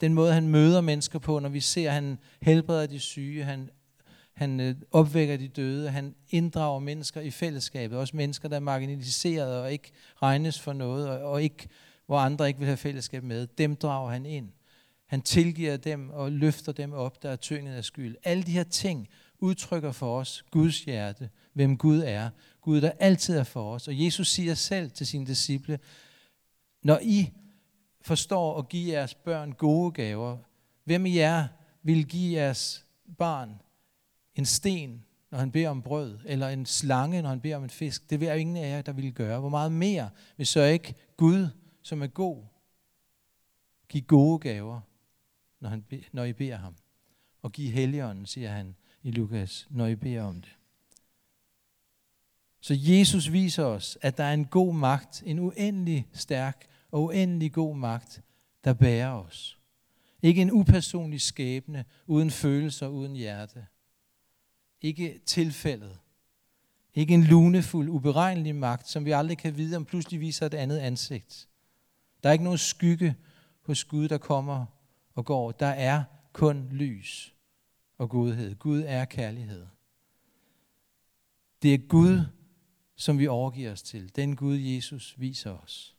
den 0.00 0.14
måde 0.14 0.32
han 0.32 0.48
møder 0.48 0.80
mennesker 0.80 1.18
på, 1.18 1.38
når 1.38 1.48
vi 1.48 1.60
ser, 1.60 1.88
at 1.88 1.94
han 1.94 2.18
helbreder 2.42 2.86
de 2.86 3.00
syge, 3.00 3.44
han, 3.44 3.70
han 4.34 4.60
øh, 4.60 4.74
opvækker 4.90 5.36
de 5.36 5.48
døde, 5.48 5.90
han 5.90 6.14
inddrager 6.30 6.78
mennesker 6.78 7.20
i 7.20 7.30
fællesskabet, 7.30 7.98
også 7.98 8.16
mennesker, 8.16 8.48
der 8.48 8.56
er 8.56 8.60
marginaliseret 8.60 9.60
og 9.60 9.72
ikke 9.72 9.90
regnes 10.22 10.60
for 10.60 10.72
noget, 10.72 11.08
og, 11.08 11.30
og 11.30 11.42
ikke, 11.42 11.68
hvor 12.06 12.18
andre 12.18 12.48
ikke 12.48 12.58
vil 12.58 12.66
have 12.66 12.76
fællesskab 12.76 13.24
med, 13.24 13.46
dem 13.46 13.76
drager 13.76 14.10
han 14.10 14.26
ind. 14.26 14.48
Han 15.06 15.22
tilgiver 15.22 15.76
dem 15.76 16.10
og 16.10 16.32
løfter 16.32 16.72
dem 16.72 16.92
op, 16.92 17.22
der 17.22 17.30
er 17.30 17.36
tynget 17.36 17.74
af 17.74 17.84
skyld. 17.84 18.16
Alle 18.24 18.42
de 18.42 18.52
her 18.52 18.64
ting 18.64 19.08
udtrykker 19.38 19.92
for 19.92 20.18
os 20.18 20.44
Guds 20.50 20.84
hjerte, 20.84 21.30
hvem 21.52 21.76
Gud 21.76 22.02
er. 22.06 22.30
Gud, 22.60 22.80
der 22.80 22.90
altid 22.98 23.36
er 23.36 23.44
for 23.44 23.74
os. 23.74 23.88
Og 23.88 24.04
Jesus 24.04 24.28
siger 24.28 24.54
selv 24.54 24.90
til 24.90 25.06
sine 25.06 25.26
disciple, 25.26 25.78
når 26.82 26.98
I 27.02 27.30
forstår 28.00 28.58
at 28.58 28.68
give 28.68 28.92
jeres 28.92 29.14
børn 29.14 29.52
gode 29.52 29.92
gaver, 29.92 30.38
hvem 30.84 31.06
i 31.06 31.16
jer 31.16 31.48
vil 31.82 32.06
give 32.06 32.40
jeres 32.40 32.86
barn 33.18 33.60
en 34.34 34.44
sten, 34.44 35.04
når 35.30 35.38
han 35.38 35.50
beder 35.50 35.68
om 35.68 35.82
brød, 35.82 36.18
eller 36.24 36.48
en 36.48 36.66
slange, 36.66 37.22
når 37.22 37.28
han 37.28 37.40
beder 37.40 37.56
om 37.56 37.64
en 37.64 37.70
fisk? 37.70 38.10
Det 38.10 38.20
vil 38.20 38.40
ingen 38.40 38.56
af 38.56 38.70
jer, 38.70 38.82
der 38.82 38.92
vil 38.92 39.12
gøre. 39.12 39.40
Hvor 39.40 39.48
meget 39.48 39.72
mere 39.72 40.10
vil 40.36 40.46
så 40.46 40.62
ikke 40.62 40.94
Gud, 41.16 41.48
som 41.82 42.02
er 42.02 42.06
god, 42.06 42.44
give 43.88 44.02
gode 44.02 44.38
gaver, 44.38 44.80
når, 45.60 45.68
han, 45.68 45.84
når 46.12 46.24
I 46.24 46.32
beder 46.32 46.56
ham? 46.56 46.76
Og 47.42 47.52
give 47.52 47.70
helligånden, 47.70 48.26
siger 48.26 48.50
han 48.50 48.76
i 49.02 49.10
Lukas, 49.10 49.66
når 49.70 49.86
I 49.86 49.94
beder 49.94 50.22
om 50.22 50.40
det. 50.40 50.56
Så 52.60 52.74
Jesus 52.78 53.32
viser 53.32 53.64
os, 53.64 53.98
at 54.00 54.16
der 54.16 54.24
er 54.24 54.34
en 54.34 54.44
god 54.44 54.74
magt, 54.74 55.22
en 55.26 55.38
uendelig 55.38 56.08
stærk 56.12 56.66
og 56.92 57.02
uendelig 57.02 57.52
god 57.52 57.76
magt, 57.76 58.22
der 58.64 58.74
bærer 58.74 59.12
os. 59.12 59.58
Ikke 60.22 60.42
en 60.42 60.50
upersonlig 60.50 61.20
skæbne, 61.20 61.84
uden 62.06 62.30
følelser, 62.30 62.88
uden 62.88 63.16
hjerte. 63.16 63.66
Ikke 64.80 65.20
tilfældet. 65.26 65.98
Ikke 66.94 67.14
en 67.14 67.24
lunefuld, 67.24 67.88
uberegnelig 67.88 68.56
magt, 68.56 68.88
som 68.88 69.04
vi 69.04 69.10
aldrig 69.10 69.38
kan 69.38 69.56
vide, 69.56 69.76
om 69.76 69.84
pludselig 69.84 70.20
viser 70.20 70.46
et 70.46 70.54
andet 70.54 70.78
ansigt. 70.78 71.48
Der 72.22 72.28
er 72.28 72.32
ikke 72.32 72.44
nogen 72.44 72.58
skygge 72.58 73.16
hos 73.60 73.84
Gud, 73.84 74.08
der 74.08 74.18
kommer 74.18 74.66
og 75.14 75.24
går. 75.24 75.52
Der 75.52 75.66
er 75.66 76.04
kun 76.32 76.68
lys 76.72 77.34
og 77.98 78.10
godhed. 78.10 78.54
Gud 78.54 78.82
er 78.86 79.04
kærlighed. 79.04 79.66
Det 81.62 81.74
er 81.74 81.78
Gud, 81.78 82.20
som 82.96 83.18
vi 83.18 83.26
overgiver 83.26 83.72
os 83.72 83.82
til. 83.82 84.16
Den 84.16 84.36
Gud, 84.36 84.56
Jesus 84.56 85.14
viser 85.18 85.50
os. 85.50 85.97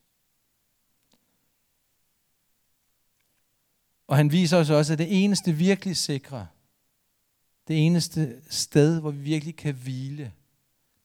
Og 4.09 4.17
han 4.17 4.31
viser 4.31 4.57
os 4.57 4.69
også, 4.69 4.93
at 4.93 4.99
det 4.99 5.23
eneste 5.23 5.53
virkelig 5.53 5.97
sikre, 5.97 6.47
det 7.67 7.85
eneste 7.85 8.41
sted, 8.49 8.99
hvor 8.99 9.11
vi 9.11 9.19
virkelig 9.19 9.55
kan 9.55 9.75
hvile, 9.75 10.33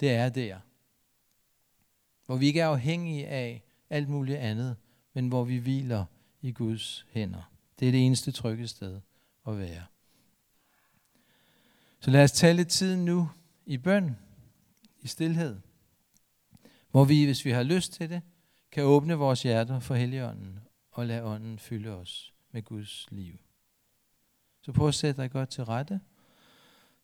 det 0.00 0.10
er 0.10 0.28
der. 0.28 0.58
Hvor 2.26 2.36
vi 2.36 2.46
ikke 2.46 2.60
er 2.60 2.68
afhængige 2.68 3.26
af 3.26 3.62
alt 3.90 4.08
muligt 4.08 4.38
andet, 4.38 4.76
men 5.14 5.28
hvor 5.28 5.44
vi 5.44 5.56
hviler 5.56 6.04
i 6.42 6.52
Guds 6.52 7.06
hænder. 7.10 7.52
Det 7.78 7.88
er 7.88 7.92
det 7.92 8.06
eneste 8.06 8.32
trygge 8.32 8.68
sted 8.68 9.00
at 9.46 9.58
være. 9.58 9.84
Så 12.00 12.10
lad 12.10 12.24
os 12.24 12.32
tage 12.32 12.54
lidt 12.54 12.68
tid 12.68 12.96
nu 12.96 13.30
i 13.66 13.76
bøn, 13.76 14.16
i 15.02 15.08
stillhed, 15.08 15.60
hvor 16.90 17.04
vi, 17.04 17.24
hvis 17.24 17.44
vi 17.44 17.50
har 17.50 17.62
lyst 17.62 17.92
til 17.92 18.10
det, 18.10 18.22
kan 18.72 18.84
åbne 18.84 19.14
vores 19.14 19.42
hjerter 19.42 19.80
for 19.80 19.94
Helligånden 19.94 20.58
og 20.90 21.06
lade 21.06 21.22
ånden 21.22 21.58
fylde 21.58 21.90
os 21.90 22.33
med 22.54 22.62
Guds 22.62 23.06
liv. 23.10 23.38
Så 24.62 24.72
prøv 24.72 24.88
at 24.88 24.94
sætte 24.94 25.22
dig 25.22 25.30
godt 25.30 25.48
til 25.48 25.64
rette. 25.64 26.00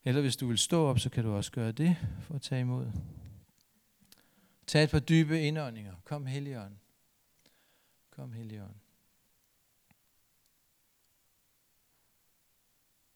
Eller 0.04 0.20
hvis 0.20 0.36
du 0.36 0.46
vil 0.46 0.58
stå 0.58 0.86
op, 0.86 0.98
så 0.98 1.10
kan 1.10 1.24
du 1.24 1.32
også 1.32 1.52
gøre 1.52 1.72
det 1.72 1.96
for 2.22 2.34
at 2.34 2.42
tage 2.42 2.60
imod. 2.60 2.92
Tag 4.66 4.84
et 4.84 4.90
par 4.90 4.98
dybe 4.98 5.42
indåndinger. 5.42 5.94
Kom 6.04 6.26
Helligånd. 6.26 6.76
Kom 8.10 8.32
Helligånd. 8.32 8.74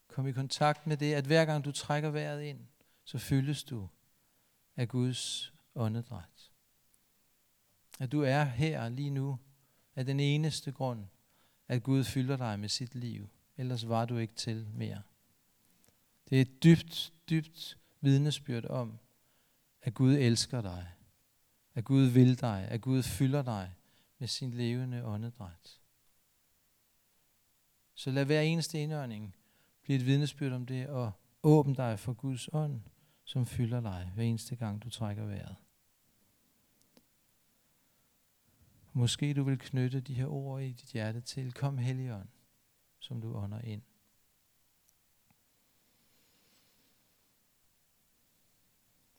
Kom 0.08 0.26
i 0.26 0.32
kontakt 0.32 0.86
med 0.86 0.96
det, 0.96 1.14
at 1.14 1.26
hver 1.26 1.44
gang 1.44 1.64
du 1.64 1.72
trækker 1.72 2.10
vejret 2.10 2.42
ind, 2.42 2.60
så 3.04 3.18
fyldes 3.18 3.64
du 3.64 3.88
af 4.76 4.88
Guds 4.88 5.52
åndedræt. 5.74 6.50
At 8.00 8.12
du 8.12 8.22
er 8.22 8.44
her 8.44 8.88
lige 8.88 9.10
nu 9.10 9.38
af 9.96 10.06
den 10.06 10.20
eneste 10.20 10.72
grund, 10.72 11.06
at 11.68 11.82
Gud 11.82 12.04
fylder 12.04 12.36
dig 12.36 12.60
med 12.60 12.68
sit 12.68 12.94
liv. 12.94 13.28
Ellers 13.56 13.88
var 13.88 14.04
du 14.04 14.16
ikke 14.16 14.34
til 14.34 14.68
mere. 14.74 15.02
Det 16.28 16.38
er 16.38 16.42
et 16.42 16.62
dybt, 16.62 17.12
dybt 17.30 17.78
vidnesbyrd 18.00 18.64
om, 18.64 18.98
at 19.82 19.94
Gud 19.94 20.14
elsker 20.14 20.60
dig. 20.60 20.88
At 21.74 21.84
Gud 21.84 22.04
vil 22.04 22.40
dig. 22.40 22.66
At 22.68 22.80
Gud 22.80 23.02
fylder 23.02 23.42
dig 23.42 23.74
med 24.18 24.28
sin 24.28 24.50
levende 24.50 25.04
åndedræt. 25.04 25.80
Så 27.94 28.10
lad 28.10 28.24
hver 28.24 28.40
eneste 28.40 28.78
indånding 28.78 29.34
blive 29.82 29.96
et 29.96 30.06
vidnesbyrd 30.06 30.52
om 30.52 30.66
det, 30.66 30.88
og 30.88 31.12
åbn 31.42 31.74
dig 31.74 31.98
for 31.98 32.12
Guds 32.12 32.48
ånd, 32.52 32.80
som 33.24 33.46
fylder 33.46 33.80
dig 33.80 34.10
hver 34.14 34.24
eneste 34.24 34.56
gang, 34.56 34.82
du 34.82 34.90
trækker 34.90 35.24
vejret. 35.26 35.56
Måske 38.96 39.34
du 39.34 39.42
vil 39.42 39.58
knytte 39.58 40.00
de 40.00 40.14
her 40.14 40.26
ord 40.26 40.62
i 40.62 40.72
dit 40.72 40.92
hjerte 40.92 41.20
til, 41.20 41.52
kom 41.52 41.78
Helligånd, 41.78 42.28
som 42.98 43.20
du 43.20 43.34
ånder 43.36 43.60
ind. 43.60 43.82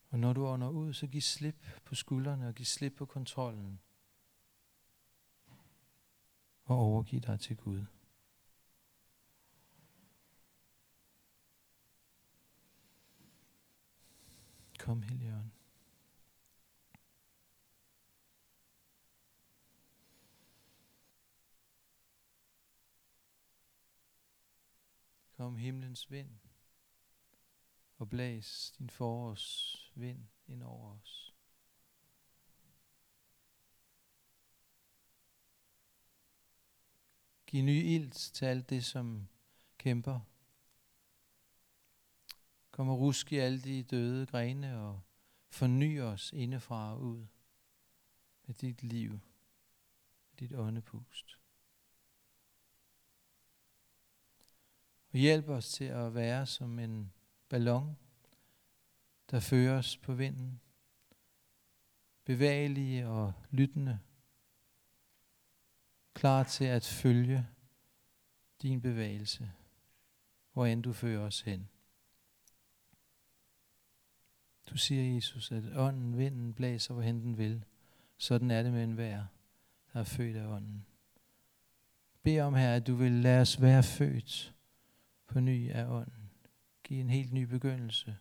Og 0.10 0.20
når 0.20 0.34
du 0.34 0.48
ånder 0.48 0.70
ud, 0.70 0.94
så 0.94 1.08
giv 1.08 1.22
slip 1.22 1.66
på 1.86 1.96
skuldrene 1.96 2.48
og 2.48 2.56
giv 2.56 2.66
slip 2.66 2.96
på 2.96 3.06
kontrollen. 3.06 3.80
Og 6.64 6.78
overgiv 6.78 7.22
dig 7.22 7.40
til 7.40 7.58
Gud. 7.58 7.86
Kom, 14.80 15.02
Helligånd. 15.02 15.52
Kom 25.46 25.58
himlens 25.58 26.12
vind 26.12 26.30
og 27.98 28.10
blæs 28.10 28.74
din 28.78 28.90
forårs 28.90 29.76
vind 29.96 30.28
ind 30.48 30.64
over 30.64 30.92
os. 30.92 31.36
Giv 37.48 37.64
ny 37.64 37.84
ild 37.84 38.12
til 38.12 38.46
alt 38.46 38.70
det, 38.70 38.86
som 38.86 39.28
kæmper. 39.78 40.20
Kom 42.72 42.90
og 42.90 43.00
rusk 43.00 43.32
i 43.32 43.38
alle 43.38 43.62
de 43.62 43.84
døde 43.84 44.26
grene 44.26 44.80
og 44.80 45.02
forny 45.50 46.02
os 46.02 46.34
indefra 46.34 46.94
og 46.94 47.02
ud 47.02 47.26
med 48.46 48.56
dit 48.56 48.84
liv, 48.84 49.12
med 49.12 50.38
dit 50.40 50.54
åndepust. 50.54 51.45
Og 55.16 55.20
hjælp 55.20 55.50
os 55.50 55.70
til 55.70 55.86
at 55.86 56.16
være 56.16 56.46
som 56.46 56.80
en 56.80 57.14
ballon, 57.50 57.98
der 59.32 59.40
fører 59.40 59.78
os 59.78 59.98
på 59.98 60.14
vinden. 60.14 60.62
Bevægelige 62.26 63.08
og 63.08 63.34
lyttende. 63.52 64.00
Klar 66.14 66.44
til 66.44 66.66
at 66.66 66.86
følge 66.86 67.48
din 68.62 68.82
bevægelse, 68.82 69.52
hvor 70.54 70.66
end 70.66 70.84
du 70.84 70.94
fører 70.94 71.26
os 71.26 71.42
hen. 71.42 71.70
Du 74.70 74.78
siger, 74.78 75.16
Jesus, 75.16 75.52
at 75.52 75.64
ånden, 75.76 76.18
vinden 76.18 76.54
blæser, 76.54 76.94
hvorhen 76.94 77.22
den 77.22 77.38
vil. 77.38 77.66
Sådan 78.18 78.52
er 78.52 78.64
det 78.64 78.72
med 78.72 78.84
enhver, 78.84 79.26
der 79.94 80.00
er 80.00 80.04
født 80.04 80.36
af 80.38 80.48
ånden. 80.48 80.86
Bed 82.24 82.42
om 82.42 82.54
her, 82.54 82.76
at 82.76 82.88
du 82.88 82.96
vil 82.96 83.12
lade 83.12 83.42
os 83.42 83.62
være 83.62 83.84
født 83.84 84.55
på 85.28 85.40
ny 85.40 85.72
af 85.72 85.86
ånden. 85.86 86.32
Giv 86.84 87.00
en 87.00 87.10
helt 87.10 87.34
ny 87.34 87.44
begyndelse. 87.44 88.18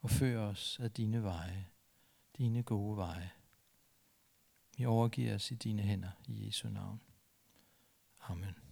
Og 0.00 0.10
før 0.10 0.40
os 0.40 0.80
af 0.80 0.90
dine 0.90 1.22
veje, 1.22 1.66
dine 2.38 2.62
gode 2.62 2.96
veje. 2.96 3.30
Vi 4.76 4.84
overgiver 4.84 5.34
os 5.34 5.50
i 5.50 5.54
dine 5.54 5.82
hænder 5.82 6.10
i 6.26 6.46
Jesu 6.46 6.68
navn. 6.68 7.00
Amen. 8.20 8.69